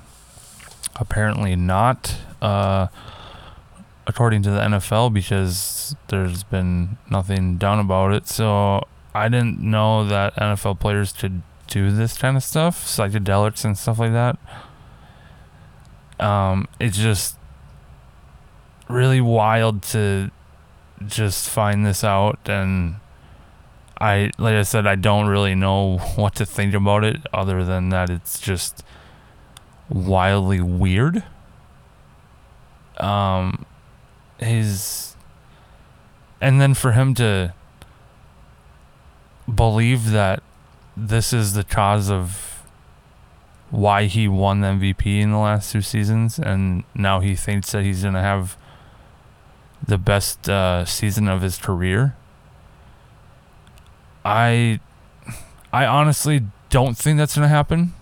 apparently 0.95 1.55
not. 1.55 2.15
Uh, 2.41 2.87
according 4.07 4.43
to 4.43 4.51
the 4.51 4.59
NFL, 4.59 5.13
because 5.13 5.95
there's 6.07 6.43
been 6.43 6.97
nothing 7.09 7.57
done 7.57 7.79
about 7.79 8.13
it. 8.13 8.27
So 8.27 8.83
I 9.13 9.29
didn't 9.29 9.59
know 9.59 10.05
that 10.07 10.35
NFL 10.35 10.79
players 10.79 11.11
could 11.11 11.41
do 11.67 11.91
this 11.91 12.17
kind 12.17 12.37
of 12.37 12.43
stuff, 12.43 12.85
psychedelics 12.85 13.65
and 13.65 13.77
stuff 13.77 13.99
like 13.99 14.11
that. 14.11 14.37
Um, 16.19 16.67
it's 16.79 16.97
just 16.97 17.37
really 18.87 19.21
wild 19.21 19.81
to 19.81 20.31
just 21.05 21.49
find 21.49 21.85
this 21.85 22.03
out 22.03 22.39
and 22.45 22.95
I 23.99 24.31
like 24.37 24.55
I 24.55 24.63
said 24.63 24.85
I 24.85 24.95
don't 24.95 25.27
really 25.27 25.55
know 25.55 25.97
what 26.15 26.35
to 26.35 26.45
think 26.45 26.73
about 26.73 27.03
it 27.03 27.21
other 27.33 27.63
than 27.63 27.89
that 27.89 28.09
it's 28.09 28.39
just 28.39 28.83
wildly 29.89 30.61
weird. 30.61 31.23
Um 32.97 33.65
his 34.39 35.15
and 36.41 36.59
then 36.59 36.73
for 36.73 36.91
him 36.91 37.13
to 37.15 37.53
believe 39.53 40.11
that 40.11 40.43
this 40.97 41.33
is 41.33 41.53
the 41.53 41.63
cause 41.63 42.09
of 42.09 42.44
why 43.75 44.05
he 44.05 44.25
won 44.25 44.61
the 44.61 44.67
MVP 44.67 45.19
in 45.19 45.31
the 45.31 45.37
last 45.37 45.73
two 45.73 45.81
seasons, 45.81 46.39
and 46.39 46.83
now 46.95 47.19
he 47.19 47.35
thinks 47.35 47.73
that 47.73 47.83
he's 47.83 48.03
gonna 48.03 48.21
have 48.21 48.57
the 49.85 49.97
best 49.97 50.49
uh, 50.49 50.85
season 50.85 51.27
of 51.27 51.41
his 51.41 51.57
career. 51.57 52.15
I, 54.23 54.79
I 55.73 55.85
honestly 55.85 56.43
don't 56.69 56.97
think 56.97 57.17
that's 57.17 57.35
gonna 57.35 57.49
happen. 57.49 57.93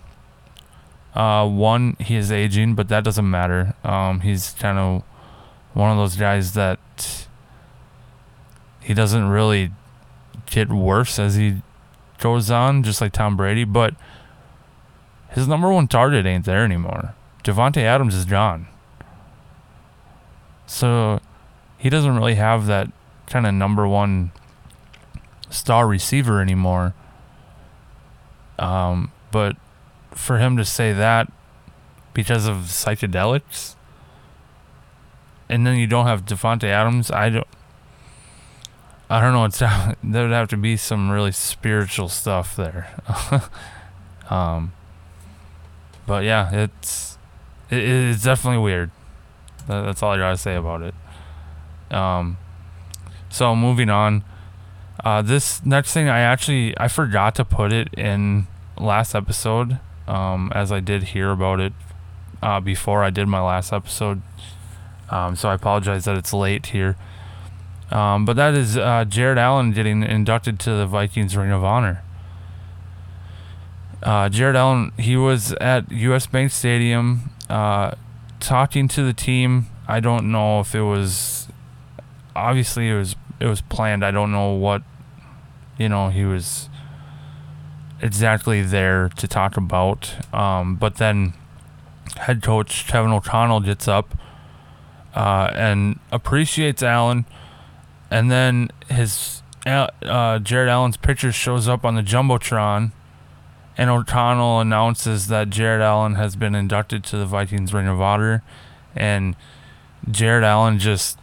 Uh, 1.12 1.48
one, 1.48 1.96
he 1.98 2.14
is 2.14 2.30
aging, 2.30 2.76
but 2.76 2.88
that 2.88 3.02
doesn't 3.02 3.28
matter. 3.28 3.74
Um, 3.82 4.20
he's 4.20 4.52
kind 4.52 4.78
of 4.78 5.02
one 5.72 5.90
of 5.90 5.96
those 5.96 6.16
guys 6.16 6.54
that 6.54 7.26
he 8.80 8.94
doesn't 8.94 9.28
really 9.28 9.72
get 10.46 10.68
worse 10.68 11.18
as 11.18 11.34
he 11.34 11.62
goes 12.18 12.48
on, 12.48 12.84
just 12.84 13.00
like 13.00 13.12
Tom 13.12 13.36
Brady, 13.36 13.64
but 13.64 13.94
his 15.34 15.48
number 15.48 15.72
one 15.72 15.88
target 15.88 16.26
ain't 16.26 16.44
there 16.44 16.64
anymore. 16.64 17.14
Davante 17.42 17.78
Adams 17.78 18.14
is 18.14 18.24
gone. 18.24 18.68
So 20.66 21.20
he 21.76 21.90
doesn't 21.90 22.16
really 22.16 22.36
have 22.36 22.66
that 22.66 22.90
kind 23.26 23.46
of 23.46 23.52
number 23.52 23.86
one 23.86 24.30
star 25.50 25.88
receiver 25.88 26.40
anymore. 26.40 26.94
Um, 28.60 29.10
but 29.32 29.56
for 30.12 30.38
him 30.38 30.56
to 30.56 30.64
say 30.64 30.92
that 30.92 31.30
because 32.12 32.46
of 32.46 32.56
psychedelics, 32.66 33.74
and 35.48 35.66
then 35.66 35.76
you 35.78 35.88
don't 35.88 36.06
have 36.06 36.24
Davante 36.24 36.64
Adams, 36.64 37.10
I 37.10 37.28
don't. 37.30 37.46
I 39.10 39.20
don't 39.20 39.32
know. 39.32 39.44
It's 39.44 39.58
there 40.02 40.22
would 40.22 40.32
have 40.32 40.48
to 40.48 40.56
be 40.56 40.76
some 40.76 41.10
really 41.10 41.32
spiritual 41.32 42.08
stuff 42.08 42.56
there. 42.56 42.88
um, 44.30 44.72
but 46.06 46.24
yeah, 46.24 46.52
it's 46.52 47.18
it, 47.70 47.78
it's 47.78 48.22
definitely 48.22 48.62
weird. 48.62 48.90
That's 49.66 50.02
all 50.02 50.12
I 50.12 50.18
gotta 50.18 50.36
say 50.36 50.56
about 50.56 50.82
it. 50.82 50.94
Um, 51.90 52.38
so 53.28 53.54
moving 53.56 53.90
on. 53.90 54.24
Uh, 55.04 55.20
this 55.20 55.64
next 55.64 55.92
thing 55.92 56.08
I 56.08 56.20
actually 56.20 56.78
I 56.78 56.88
forgot 56.88 57.34
to 57.36 57.44
put 57.44 57.72
it 57.72 57.92
in 57.94 58.46
last 58.78 59.14
episode. 59.14 59.78
Um, 60.06 60.52
as 60.54 60.70
I 60.70 60.80
did 60.80 61.02
hear 61.04 61.30
about 61.30 61.60
it 61.60 61.72
uh, 62.42 62.60
before 62.60 63.02
I 63.02 63.10
did 63.10 63.26
my 63.26 63.40
last 63.40 63.72
episode. 63.72 64.20
Um, 65.10 65.34
so 65.34 65.48
I 65.48 65.54
apologize 65.54 66.04
that 66.04 66.16
it's 66.16 66.32
late 66.32 66.66
here. 66.66 66.96
Um, 67.90 68.24
but 68.24 68.36
that 68.36 68.54
is 68.54 68.76
uh, 68.76 69.04
Jared 69.06 69.38
Allen 69.38 69.72
getting 69.72 70.02
inducted 70.02 70.60
to 70.60 70.70
the 70.70 70.86
Vikings 70.86 71.36
Ring 71.36 71.50
of 71.50 71.64
Honor. 71.64 72.03
Uh, 74.04 74.28
Jared 74.28 74.54
Allen, 74.54 74.92
he 74.98 75.16
was 75.16 75.52
at 75.54 75.90
US 75.90 76.26
Bank 76.26 76.52
Stadium 76.52 77.30
uh, 77.48 77.92
talking 78.38 78.86
to 78.88 79.02
the 79.02 79.14
team. 79.14 79.66
I 79.88 80.00
don't 80.00 80.30
know 80.30 80.60
if 80.60 80.74
it 80.74 80.82
was 80.82 81.48
obviously 82.36 82.90
it 82.90 82.96
was 82.96 83.16
it 83.40 83.46
was 83.46 83.62
planned. 83.62 84.04
I 84.04 84.10
don't 84.10 84.30
know 84.30 84.50
what 84.50 84.82
you 85.78 85.88
know 85.88 86.10
he 86.10 86.26
was 86.26 86.68
exactly 88.02 88.60
there 88.60 89.08
to 89.16 89.26
talk 89.26 89.56
about. 89.56 90.14
Um, 90.34 90.76
but 90.76 90.96
then 90.96 91.32
head 92.16 92.42
coach 92.42 92.86
Kevin 92.86 93.10
O'Connell 93.10 93.60
gets 93.60 93.88
up 93.88 94.18
uh, 95.14 95.50
and 95.54 95.98
appreciates 96.12 96.82
Allen, 96.82 97.24
and 98.10 98.30
then 98.30 98.70
his 98.90 99.42
uh, 99.64 100.38
Jared 100.40 100.68
Allen's 100.68 100.98
picture 100.98 101.32
shows 101.32 101.68
up 101.68 101.86
on 101.86 101.94
the 101.94 102.02
jumbotron 102.02 102.92
and 103.76 103.90
O'Connell 103.90 104.60
announces 104.60 105.26
that 105.28 105.50
Jared 105.50 105.82
Allen 105.82 106.14
has 106.14 106.36
been 106.36 106.54
inducted 106.54 107.04
to 107.04 107.16
the 107.16 107.26
Vikings 107.26 107.72
Ring 107.72 107.88
of 107.88 108.00
Honor, 108.00 108.42
and 108.94 109.36
Jared 110.10 110.44
Allen 110.44 110.78
just 110.78 111.18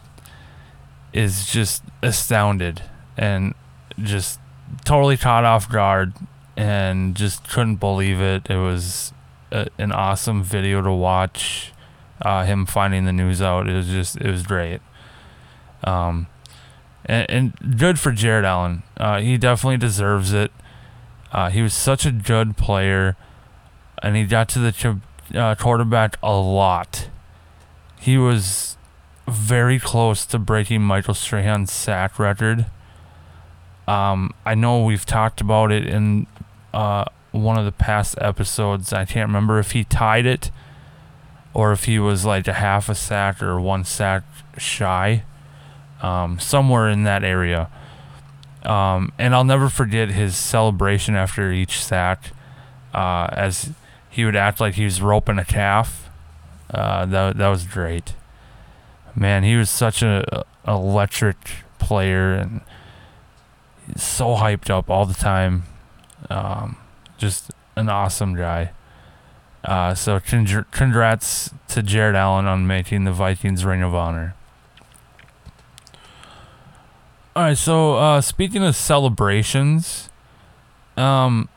is 1.12 1.46
just 1.46 1.82
astounded 2.02 2.82
and 3.16 3.54
just 3.98 4.40
totally 4.84 5.16
caught 5.16 5.44
off 5.44 5.70
guard 5.70 6.14
and 6.56 7.14
just 7.14 7.48
couldn't 7.48 7.76
believe 7.76 8.20
it. 8.20 8.48
It 8.48 8.56
was 8.56 9.12
a, 9.50 9.68
an 9.78 9.92
awesome 9.92 10.42
video 10.42 10.82
to 10.82 10.92
watch. 10.92 11.72
Uh, 12.20 12.44
him 12.44 12.66
finding 12.66 13.04
the 13.04 13.12
news 13.12 13.42
out, 13.42 13.68
it 13.68 13.74
was 13.74 13.88
just 13.88 14.16
it 14.16 14.30
was 14.30 14.46
great. 14.46 14.80
Um, 15.82 16.28
and, 17.04 17.28
and 17.28 17.78
good 17.78 17.98
for 17.98 18.12
Jared 18.12 18.44
Allen. 18.44 18.84
Uh, 18.96 19.20
he 19.20 19.36
definitely 19.36 19.78
deserves 19.78 20.32
it. 20.32 20.52
Uh, 21.32 21.48
he 21.48 21.62
was 21.62 21.72
such 21.72 22.04
a 22.04 22.12
good 22.12 22.56
player, 22.56 23.16
and 24.02 24.16
he 24.16 24.24
got 24.24 24.48
to 24.50 24.58
the 24.58 25.00
uh, 25.34 25.54
quarterback 25.54 26.18
a 26.22 26.34
lot. 26.34 27.08
He 27.98 28.18
was 28.18 28.76
very 29.26 29.78
close 29.78 30.26
to 30.26 30.38
breaking 30.38 30.82
Michael 30.82 31.14
Strahan's 31.14 31.72
sack 31.72 32.18
record. 32.18 32.66
Um, 33.88 34.34
I 34.44 34.54
know 34.54 34.84
we've 34.84 35.06
talked 35.06 35.40
about 35.40 35.72
it 35.72 35.86
in 35.86 36.26
uh, 36.74 37.04
one 37.30 37.58
of 37.58 37.64
the 37.64 37.72
past 37.72 38.16
episodes. 38.20 38.92
I 38.92 39.04
can't 39.04 39.28
remember 39.28 39.58
if 39.58 39.72
he 39.72 39.84
tied 39.84 40.26
it 40.26 40.50
or 41.54 41.72
if 41.72 41.84
he 41.84 41.98
was 41.98 42.24
like 42.24 42.46
a 42.46 42.54
half 42.54 42.88
a 42.88 42.94
sack 42.94 43.42
or 43.42 43.60
one 43.60 43.84
sack 43.84 44.22
shy, 44.56 45.24
um, 46.02 46.38
somewhere 46.38 46.88
in 46.88 47.04
that 47.04 47.24
area. 47.24 47.68
Um, 48.64 49.12
and 49.18 49.34
I'll 49.34 49.44
never 49.44 49.68
forget 49.68 50.10
his 50.10 50.36
celebration 50.36 51.14
after 51.16 51.50
each 51.50 51.82
sack, 51.82 52.32
uh, 52.94 53.28
as 53.32 53.70
he 54.08 54.24
would 54.24 54.36
act 54.36 54.60
like 54.60 54.74
he 54.74 54.84
was 54.84 55.02
roping 55.02 55.38
a 55.38 55.44
calf. 55.44 56.08
Uh, 56.70 57.04
that 57.06 57.36
that 57.36 57.48
was 57.48 57.64
great. 57.64 58.14
Man, 59.14 59.42
he 59.42 59.56
was 59.56 59.68
such 59.68 60.02
a, 60.02 60.44
a 60.66 60.72
electric 60.72 61.36
player 61.78 62.32
and 62.32 62.60
so 63.96 64.36
hyped 64.36 64.70
up 64.70 64.88
all 64.88 65.04
the 65.04 65.14
time. 65.14 65.64
Um, 66.30 66.76
just 67.18 67.50
an 67.76 67.88
awesome 67.88 68.34
guy. 68.34 68.72
Uh, 69.64 69.94
so 69.94 70.18
congrats 70.20 71.50
to 71.68 71.82
Jared 71.82 72.16
Allen 72.16 72.46
on 72.46 72.66
making 72.66 73.04
the 73.04 73.12
Vikings 73.12 73.64
Ring 73.64 73.82
of 73.82 73.94
Honor. 73.94 74.34
All 77.34 77.44
right, 77.44 77.56
so 77.56 77.94
uh, 77.94 78.20
speaking 78.20 78.62
of 78.62 78.76
celebrations, 78.76 80.10
um, 80.98 81.48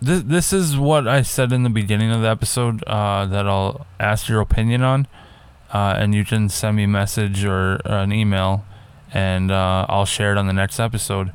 this 0.00 0.22
this 0.22 0.54
is 0.54 0.78
what 0.78 1.06
I 1.06 1.20
said 1.20 1.52
in 1.52 1.64
the 1.64 1.68
beginning 1.68 2.10
of 2.10 2.22
the 2.22 2.28
episode 2.28 2.82
uh, 2.84 3.26
that 3.26 3.46
I'll 3.46 3.86
ask 4.00 4.26
your 4.26 4.40
opinion 4.40 4.80
on, 4.80 5.06
uh, 5.70 5.96
and 5.98 6.14
you 6.14 6.24
can 6.24 6.48
send 6.48 6.78
me 6.78 6.84
a 6.84 6.88
message 6.88 7.44
or, 7.44 7.78
or 7.84 7.98
an 7.98 8.10
email, 8.10 8.64
and 9.12 9.50
uh, 9.50 9.84
I'll 9.86 10.06
share 10.06 10.32
it 10.32 10.38
on 10.38 10.46
the 10.46 10.54
next 10.54 10.80
episode. 10.80 11.28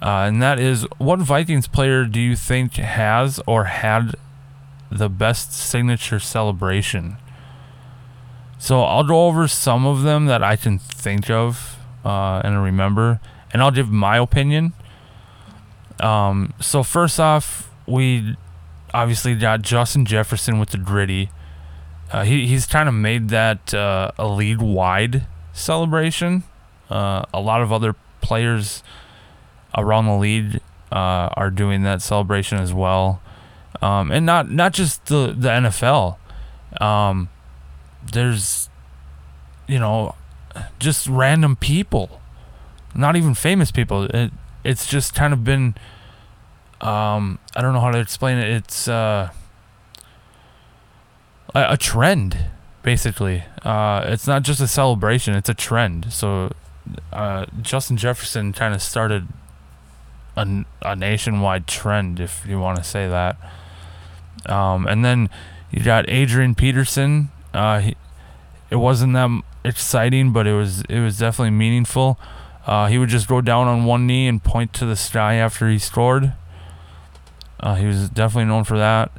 Uh, 0.00 0.28
and 0.28 0.40
that 0.40 0.60
is, 0.60 0.86
what 0.98 1.18
Vikings 1.18 1.66
player 1.66 2.04
do 2.04 2.20
you 2.20 2.36
think 2.36 2.74
has 2.74 3.40
or 3.48 3.64
had 3.64 4.14
the 4.88 5.08
best 5.08 5.52
signature 5.52 6.20
celebration? 6.20 7.16
So 8.56 8.82
I'll 8.84 9.02
go 9.02 9.26
over 9.26 9.48
some 9.48 9.84
of 9.84 10.02
them 10.02 10.26
that 10.26 10.44
I 10.44 10.54
can 10.54 10.78
think 10.78 11.28
of 11.28 11.75
uh, 12.06 12.40
and 12.44 12.62
remember, 12.62 13.20
and 13.52 13.60
I'll 13.60 13.72
give 13.72 13.90
my 13.90 14.18
opinion. 14.18 14.72
Um, 15.98 16.54
so 16.60 16.84
first 16.84 17.18
off, 17.18 17.68
we 17.86 18.36
obviously 18.94 19.34
got 19.34 19.62
Justin 19.62 20.06
Jefferson 20.06 20.60
with 20.60 20.70
the 20.70 20.78
gritty. 20.78 21.30
Uh, 22.12 22.22
he 22.22 22.46
he's 22.46 22.64
kind 22.64 22.88
of 22.88 22.94
made 22.94 23.30
that 23.30 23.74
uh, 23.74 24.12
a 24.18 24.28
league 24.28 24.62
wide 24.62 25.26
celebration. 25.52 26.44
Uh, 26.88 27.24
a 27.34 27.40
lot 27.40 27.60
of 27.60 27.72
other 27.72 27.96
players 28.20 28.84
around 29.76 30.06
the 30.06 30.16
league 30.16 30.60
uh, 30.92 31.28
are 31.34 31.50
doing 31.50 31.82
that 31.82 32.02
celebration 32.02 32.58
as 32.58 32.72
well, 32.72 33.20
um, 33.82 34.12
and 34.12 34.24
not 34.24 34.48
not 34.48 34.72
just 34.72 35.06
the 35.06 35.34
the 35.36 35.48
NFL. 35.48 36.18
Um, 36.80 37.30
there's, 38.12 38.68
you 39.66 39.80
know, 39.80 40.14
just 40.78 41.06
random 41.06 41.56
people, 41.56 42.20
not 42.94 43.16
even 43.16 43.34
famous 43.34 43.70
people. 43.70 44.04
It 44.04 44.32
it's 44.64 44.86
just 44.86 45.14
kind 45.14 45.32
of 45.32 45.44
been 45.44 45.74
um 46.80 47.38
I 47.54 47.62
don't 47.62 47.72
know 47.72 47.80
how 47.80 47.90
to 47.90 48.00
explain 48.00 48.38
it. 48.38 48.50
It's 48.50 48.88
uh 48.88 49.30
a, 51.54 51.72
a 51.72 51.76
trend 51.76 52.36
basically. 52.82 53.44
Uh 53.62 54.04
it's 54.08 54.26
not 54.26 54.42
just 54.42 54.60
a 54.60 54.68
celebration, 54.68 55.34
it's 55.34 55.48
a 55.48 55.54
trend. 55.54 56.12
So 56.12 56.52
uh 57.12 57.46
Justin 57.62 57.96
Jefferson 57.96 58.52
kind 58.52 58.74
of 58.74 58.82
started 58.82 59.26
a, 60.36 60.64
a 60.82 60.96
nationwide 60.96 61.66
trend 61.66 62.20
if 62.20 62.44
you 62.46 62.58
want 62.60 62.78
to 62.78 62.84
say 62.84 63.08
that. 63.08 63.36
Um 64.46 64.86
and 64.86 65.04
then 65.04 65.30
you 65.70 65.82
got 65.82 66.08
Adrian 66.08 66.54
Peterson. 66.54 67.30
Uh 67.54 67.80
he, 67.80 67.96
it 68.70 68.76
wasn't 68.76 69.12
that 69.14 69.42
exciting, 69.64 70.32
but 70.32 70.46
it 70.46 70.54
was 70.54 70.82
it 70.82 71.00
was 71.00 71.18
definitely 71.18 71.50
meaningful. 71.50 72.18
Uh, 72.66 72.86
he 72.86 72.98
would 72.98 73.08
just 73.08 73.28
go 73.28 73.40
down 73.40 73.68
on 73.68 73.84
one 73.84 74.06
knee 74.06 74.26
and 74.26 74.42
point 74.42 74.72
to 74.74 74.86
the 74.86 74.96
sky 74.96 75.34
after 75.34 75.68
he 75.68 75.78
scored. 75.78 76.32
Uh, 77.60 77.76
he 77.76 77.86
was 77.86 78.08
definitely 78.10 78.46
known 78.46 78.64
for 78.64 78.76
that. 78.76 79.12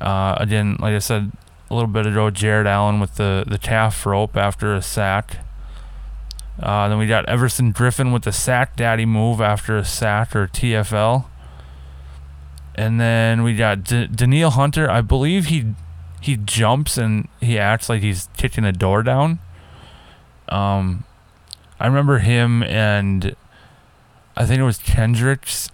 Uh, 0.00 0.36
again, 0.38 0.76
like 0.78 0.94
I 0.94 0.98
said 0.98 1.32
a 1.68 1.74
little 1.74 1.90
bit 1.90 2.06
ago, 2.06 2.30
Jared 2.30 2.66
Allen 2.66 3.00
with 3.00 3.16
the 3.16 3.44
the 3.46 3.58
calf 3.58 4.06
rope 4.06 4.36
after 4.36 4.74
a 4.74 4.82
sack. 4.82 5.38
Uh, 6.60 6.88
then 6.88 6.98
we 6.98 7.06
got 7.06 7.28
Everson 7.28 7.72
Griffen 7.72 8.12
with 8.12 8.22
the 8.22 8.32
sack 8.32 8.76
daddy 8.76 9.06
move 9.06 9.40
after 9.40 9.76
a 9.76 9.84
sack 9.84 10.36
or 10.36 10.46
TFL. 10.46 11.24
And 12.74 13.00
then 13.00 13.42
we 13.42 13.56
got 13.56 13.84
D- 13.84 14.06
Danielle 14.06 14.50
Hunter. 14.50 14.88
I 14.88 15.00
believe 15.00 15.46
he 15.46 15.74
he 16.22 16.36
jumps 16.36 16.96
and 16.96 17.28
he 17.40 17.58
acts 17.58 17.88
like 17.88 18.00
he's 18.00 18.28
kicking 18.36 18.64
a 18.64 18.72
door 18.72 19.02
down. 19.02 19.40
Um, 20.48 21.04
I 21.80 21.86
remember 21.86 22.18
him 22.18 22.62
and 22.62 23.34
I 24.36 24.46
think 24.46 24.60
it 24.60 24.64
was 24.64 24.78
Kendricks 24.78 25.68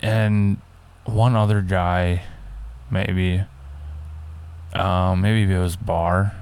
and 0.00 0.60
one 1.04 1.36
other 1.36 1.62
guy, 1.62 2.24
maybe. 2.90 3.44
Um, 4.74 5.20
maybe 5.20 5.52
it 5.52 5.58
was 5.58 5.76
Barr. 5.76 6.34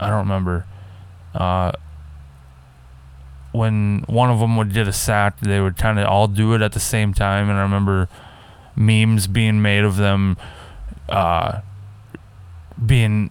I 0.00 0.08
don't 0.08 0.18
remember. 0.18 0.66
Uh, 1.34 1.72
when 3.52 4.04
one 4.08 4.30
of 4.30 4.40
them 4.40 4.56
would 4.56 4.72
get 4.72 4.88
a 4.88 4.92
sack, 4.92 5.38
they 5.40 5.60
would 5.60 5.76
kind 5.76 5.98
of 5.98 6.06
all 6.06 6.28
do 6.28 6.54
it 6.54 6.62
at 6.62 6.72
the 6.72 6.80
same 6.80 7.14
time, 7.14 7.48
and 7.48 7.58
I 7.58 7.62
remember 7.62 8.08
memes 8.76 9.26
being 9.26 9.62
made 9.62 9.84
of 9.84 9.96
them 9.96 10.36
uh, 11.08 11.60
being 12.84 13.30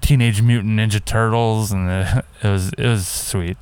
Teenage 0.00 0.42
Mutant 0.42 0.78
Ninja 0.78 1.04
Turtles, 1.04 1.72
and 1.72 1.88
it, 2.42 2.48
was 2.48 2.72
it 2.72 2.86
was 2.86 3.06
sweet. 3.06 3.56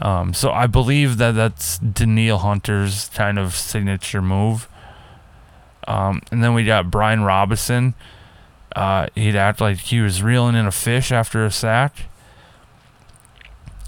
Um, 0.00 0.34
so 0.34 0.50
I 0.50 0.66
believe 0.66 1.18
that 1.18 1.32
that's 1.32 1.78
Danielle 1.78 2.38
Hunter's 2.38 3.08
kind 3.14 3.38
of 3.38 3.54
signature 3.54 4.20
move. 4.20 4.68
Um, 5.86 6.22
and 6.30 6.42
then 6.42 6.54
we 6.54 6.64
got 6.64 6.90
Brian 6.90 7.22
Robison. 7.22 7.94
Uh, 8.74 9.06
he'd 9.14 9.36
act 9.36 9.60
like 9.60 9.78
he 9.78 10.00
was 10.00 10.22
reeling 10.22 10.54
in 10.54 10.66
a 10.66 10.72
fish 10.72 11.12
after 11.12 11.44
a 11.44 11.50
sack. 11.50 12.06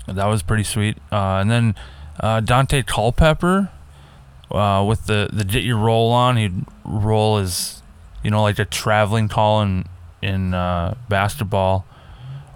That 0.06 0.26
was 0.26 0.42
pretty 0.42 0.64
sweet. 0.64 0.98
Uh, 1.10 1.38
and 1.38 1.50
then 1.50 1.74
uh, 2.20 2.40
Daunte 2.40 2.86
Culpepper 2.86 3.70
uh, 4.50 4.84
with 4.86 5.06
the 5.06 5.28
the 5.32 5.44
get 5.44 5.64
your 5.64 5.78
roll 5.78 6.12
on. 6.12 6.36
He'd 6.36 6.64
roll 6.84 7.38
his, 7.38 7.82
you 8.22 8.30
know, 8.30 8.42
like 8.42 8.58
a 8.58 8.64
traveling 8.64 9.28
call 9.28 9.62
in 9.62 9.86
in 10.24 10.54
uh, 10.54 10.96
basketball 11.08 11.84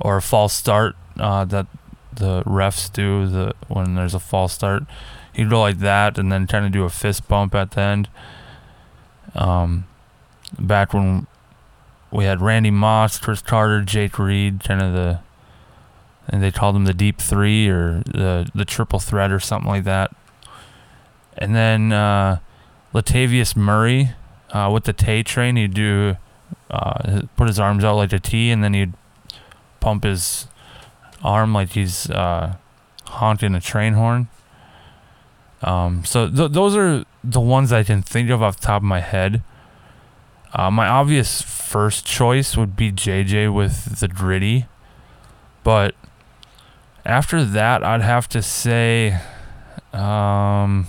or 0.01 0.17
a 0.17 0.23
false 0.23 0.55
start 0.55 0.97
uh, 1.19 1.45
that 1.45 1.67
the 2.13 2.43
refs 2.45 2.93
do 2.93 3.27
the 3.27 3.55
when 3.69 3.95
there's 3.95 4.15
a 4.15 4.19
false 4.19 4.53
start. 4.53 4.85
He'd 5.33 5.51
go 5.51 5.61
like 5.61 5.79
that 5.79 6.19
and 6.19 6.33
then 6.33 6.47
kind 6.47 6.65
of 6.65 6.73
do 6.73 6.85
a 6.85 6.89
fist 6.89 7.29
bump 7.29 7.55
at 7.55 7.73
the 7.73 7.81
end. 7.81 8.09
Um, 9.35 9.87
back 10.59 10.93
when 10.93 11.27
we 12.11 12.25
had 12.25 12.41
Randy 12.41 12.71
Moss, 12.71 13.19
Cris 13.19 13.43
Carter, 13.43 13.83
Jake 13.83 14.19
Reed, 14.19 14.65
kind 14.65 14.83
of 14.83 14.93
the, 14.95 15.21
and 16.27 16.43
they 16.43 16.51
called 16.51 16.75
them 16.75 16.87
the 16.87 16.95
deep 16.95 17.19
three 17.19 17.69
or 17.69 18.03
the 18.07 18.51
the 18.55 18.65
triple 18.65 18.99
threat 18.99 19.31
or 19.31 19.41
something 19.41 19.69
like 19.69 19.85
that. 19.85 20.15
And 21.37 21.55
then 21.55 21.93
uh, 21.93 22.39
Latavius 22.93 23.55
Murray 23.55 24.13
uh, 24.51 24.71
with 24.73 24.85
the 24.85 24.93
Tay 24.93 25.23
train, 25.23 25.57
he'd 25.57 25.75
do 25.75 26.17
uh, 26.71 27.23
put 27.37 27.49
his 27.49 27.59
arms 27.59 27.85
out 27.85 27.97
like 27.97 28.13
a 28.13 28.19
T, 28.19 28.51
and 28.51 28.63
then 28.63 28.75
he'd 28.75 28.93
pump 29.81 30.05
his 30.05 30.49
arm 31.23 31.53
like 31.53 31.71
he's 31.71 32.11
uh, 32.11 32.57
honking 33.07 33.55
a 33.55 33.61
train 33.61 33.95
horn. 33.95 34.29
Um, 35.63 36.05
so 36.05 36.29
th- 36.29 36.53
those 36.53 36.77
are 36.77 37.05
the 37.25 37.41
ones 37.41 37.73
I 37.73 37.83
can 37.83 38.03
think 38.03 38.31
of 38.31 38.43
off 38.43 38.61
the 38.61 38.67
top 38.67 38.83
of 38.83 38.87
my 38.87 39.01
head. 39.01 39.43
Uh, 40.53 40.71
my 40.71 40.87
obvious 40.89 41.43
first 41.43 42.07
choice 42.07 42.57
would 42.57 42.77
be 42.77 42.91
JJ 42.91 43.53
with 43.53 44.01
the 44.01 44.09
gritty, 44.09 44.67
but 45.63 45.95
after 47.05 47.45
that, 47.45 47.83
I'd 47.85 48.03
have 48.03 48.29
to 48.31 48.43
say, 48.43 49.21
um, 49.93 50.87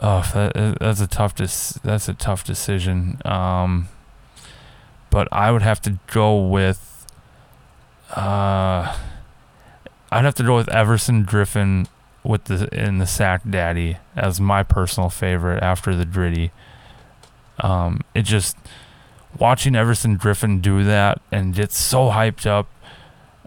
Oh, 0.00 0.28
that, 0.34 0.78
that's 0.80 1.00
a 1.00 1.06
tough 1.08 1.34
dis- 1.34 1.78
that's 1.82 2.08
a 2.08 2.14
tough 2.14 2.44
decision. 2.44 3.20
Um, 3.24 3.88
but 5.10 5.28
I 5.32 5.50
would 5.50 5.62
have 5.62 5.80
to 5.82 5.98
go 6.12 6.38
with 6.46 7.06
uh, 8.10 8.96
I'd 10.10 10.24
have 10.24 10.34
to 10.36 10.42
go 10.42 10.56
with 10.56 10.68
Everson 10.68 11.24
Griffen 11.24 11.88
with 12.24 12.44
the 12.44 12.68
in 12.72 12.98
the 12.98 13.06
sack 13.06 13.42
daddy 13.48 13.98
as 14.16 14.40
my 14.40 14.62
personal 14.62 15.10
favorite 15.10 15.62
after 15.62 15.94
the 15.94 16.04
gritty. 16.04 16.52
Um, 17.60 18.00
it 18.14 18.22
just 18.22 18.56
watching 19.38 19.74
Everson 19.76 20.18
Griffen 20.18 20.62
do 20.62 20.84
that 20.84 21.20
and 21.32 21.54
get 21.54 21.72
so 21.72 22.10
hyped 22.10 22.46
up 22.46 22.68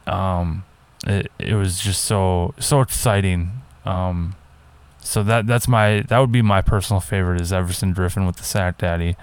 Um, 0.08 0.66
it 1.08 1.32
it 1.40 1.56
was 1.56 1.80
just 1.80 2.04
so 2.06 2.54
so 2.60 2.82
exciting. 2.82 3.62
Um, 3.86 4.36
so 5.02 5.24
that 5.24 5.48
that's 5.48 5.68
my 5.68 6.02
that 6.08 6.20
would 6.20 6.32
be 6.32 6.42
my 6.42 6.62
personal 6.62 7.00
favorite 7.00 7.42
is 7.42 7.52
Everson 7.52 7.94
Griffen 7.94 8.26
with 8.26 8.38
the 8.38 8.44
sack 8.44 8.78
daddy. 8.78 9.18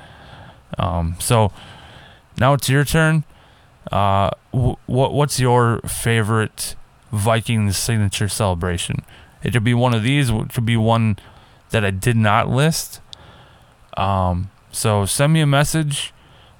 Um, 0.76 1.16
so 1.18 1.52
now 2.38 2.52
it's 2.52 2.68
your 2.68 2.84
turn. 2.84 3.24
Uh, 3.90 4.30
what 4.50 5.14
what's 5.14 5.40
your 5.40 5.80
favorite 5.80 6.74
Vikings 7.10 7.76
signature 7.76 8.28
celebration? 8.28 9.04
It 9.42 9.52
could 9.52 9.64
be 9.64 9.74
one 9.74 9.94
of 9.94 10.02
these. 10.02 10.30
It 10.30 10.52
could 10.52 10.66
be 10.66 10.76
one 10.76 11.16
that 11.70 11.84
I 11.84 11.90
did 11.90 12.16
not 12.16 12.48
list. 12.48 13.00
Um, 13.96 14.50
so 14.72 15.06
send 15.06 15.32
me 15.32 15.40
a 15.40 15.46
message, 15.46 16.12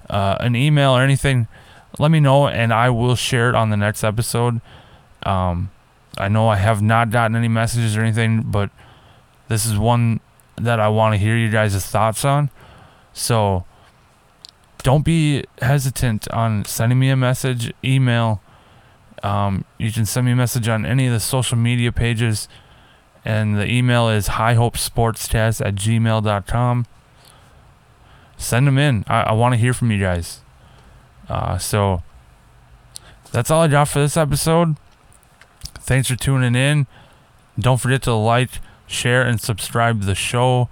uh, 0.09 0.37
an 0.41 0.55
email, 0.57 0.93
or 0.93 1.03
anything. 1.03 1.49
Let 1.99 2.11
me 2.11 2.21
know, 2.21 2.47
and 2.47 2.73
I 2.73 2.91
will 2.91 3.17
share 3.17 3.49
it 3.49 3.55
on 3.55 3.71
the 3.71 3.77
next 3.77 4.05
episode. 4.05 4.61
Um, 5.25 5.71
I 6.17 6.29
know 6.29 6.49
I 6.49 6.57
have 6.57 6.81
not 6.81 7.11
gotten 7.11 7.37
any 7.37 7.49
messages 7.49 7.97
or 7.97 8.03
anything, 8.03 8.43
but 8.43 8.71
this 9.49 9.67
is 9.67 9.77
one 9.77 10.21
that 10.57 10.81
I 10.81 10.89
want 10.89 11.15
to 11.15 11.19
hear 11.19 11.37
you 11.37 11.51
guys' 11.51 11.85
thoughts 11.87 12.25
on. 12.25 12.51
So 13.13 13.65
don't 14.83 15.05
be 15.05 15.45
hesitant 15.61 16.29
on 16.31 16.65
sending 16.65 16.99
me 16.99 17.11
a 17.11 17.17
message, 17.17 17.73
email. 17.85 18.41
Um, 19.23 19.65
you 19.79 19.91
can 19.91 20.07
send 20.07 20.27
me 20.27 20.33
a 20.33 20.37
message 20.37 20.69
on 20.69 20.87
any 20.87 21.07
of 21.07 21.13
the 21.13 21.21
social 21.21 21.59
media 21.59 21.93
pages. 21.93 22.49
And 23.25 23.59
the 23.59 23.71
email 23.71 24.09
is 24.09 24.29
highhopesportscast 24.29 25.65
at 25.65 25.75
gmail.com. 25.75 26.87
Send 28.37 28.67
them 28.67 28.79
in. 28.79 29.05
I, 29.09 29.23
I 29.23 29.33
want 29.33 29.55
to 29.55 29.59
hear 29.59 29.75
from 29.75 29.91
you 29.91 29.99
guys. 29.99 30.41
Uh, 31.29 31.59
so 31.59 32.03
that's 33.33 33.51
all 33.51 33.63
I 33.63 33.69
got 33.69 33.89
for 33.89 33.99
this 33.99 34.17
episode. 34.17 34.77
Thanks 35.81 36.09
for 36.09 36.17
tuning 36.17 36.55
in. 36.55 36.87
Don't 37.59 37.81
forget 37.81 38.03
to 38.03 38.15
like, 38.15 38.51
share, 38.88 39.22
and 39.22 39.40
subscribe 39.40 40.01
to 40.01 40.07
the 40.07 40.14
show 40.14 40.68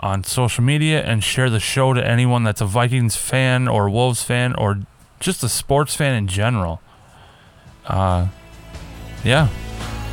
on 0.00 0.22
social 0.22 0.62
media 0.62 1.02
and 1.02 1.24
share 1.24 1.48
the 1.48 1.60
show 1.60 1.94
to 1.94 2.06
anyone 2.06 2.44
that's 2.44 2.60
a 2.60 2.66
Vikings 2.66 3.16
fan 3.16 3.66
or 3.66 3.88
Wolves 3.88 4.22
fan 4.22 4.54
or 4.56 4.80
just 5.18 5.42
a 5.42 5.48
sports 5.48 5.94
fan 5.96 6.14
in 6.14 6.28
general. 6.28 6.82
Uh, 7.86 8.28
yeah. 9.24 9.48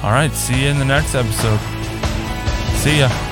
All 0.01 0.11
right. 0.11 0.31
See 0.31 0.63
you 0.63 0.69
in 0.69 0.79
the 0.79 0.85
next 0.85 1.13
episode. 1.13 1.59
See 2.77 2.99
ya. 2.99 3.30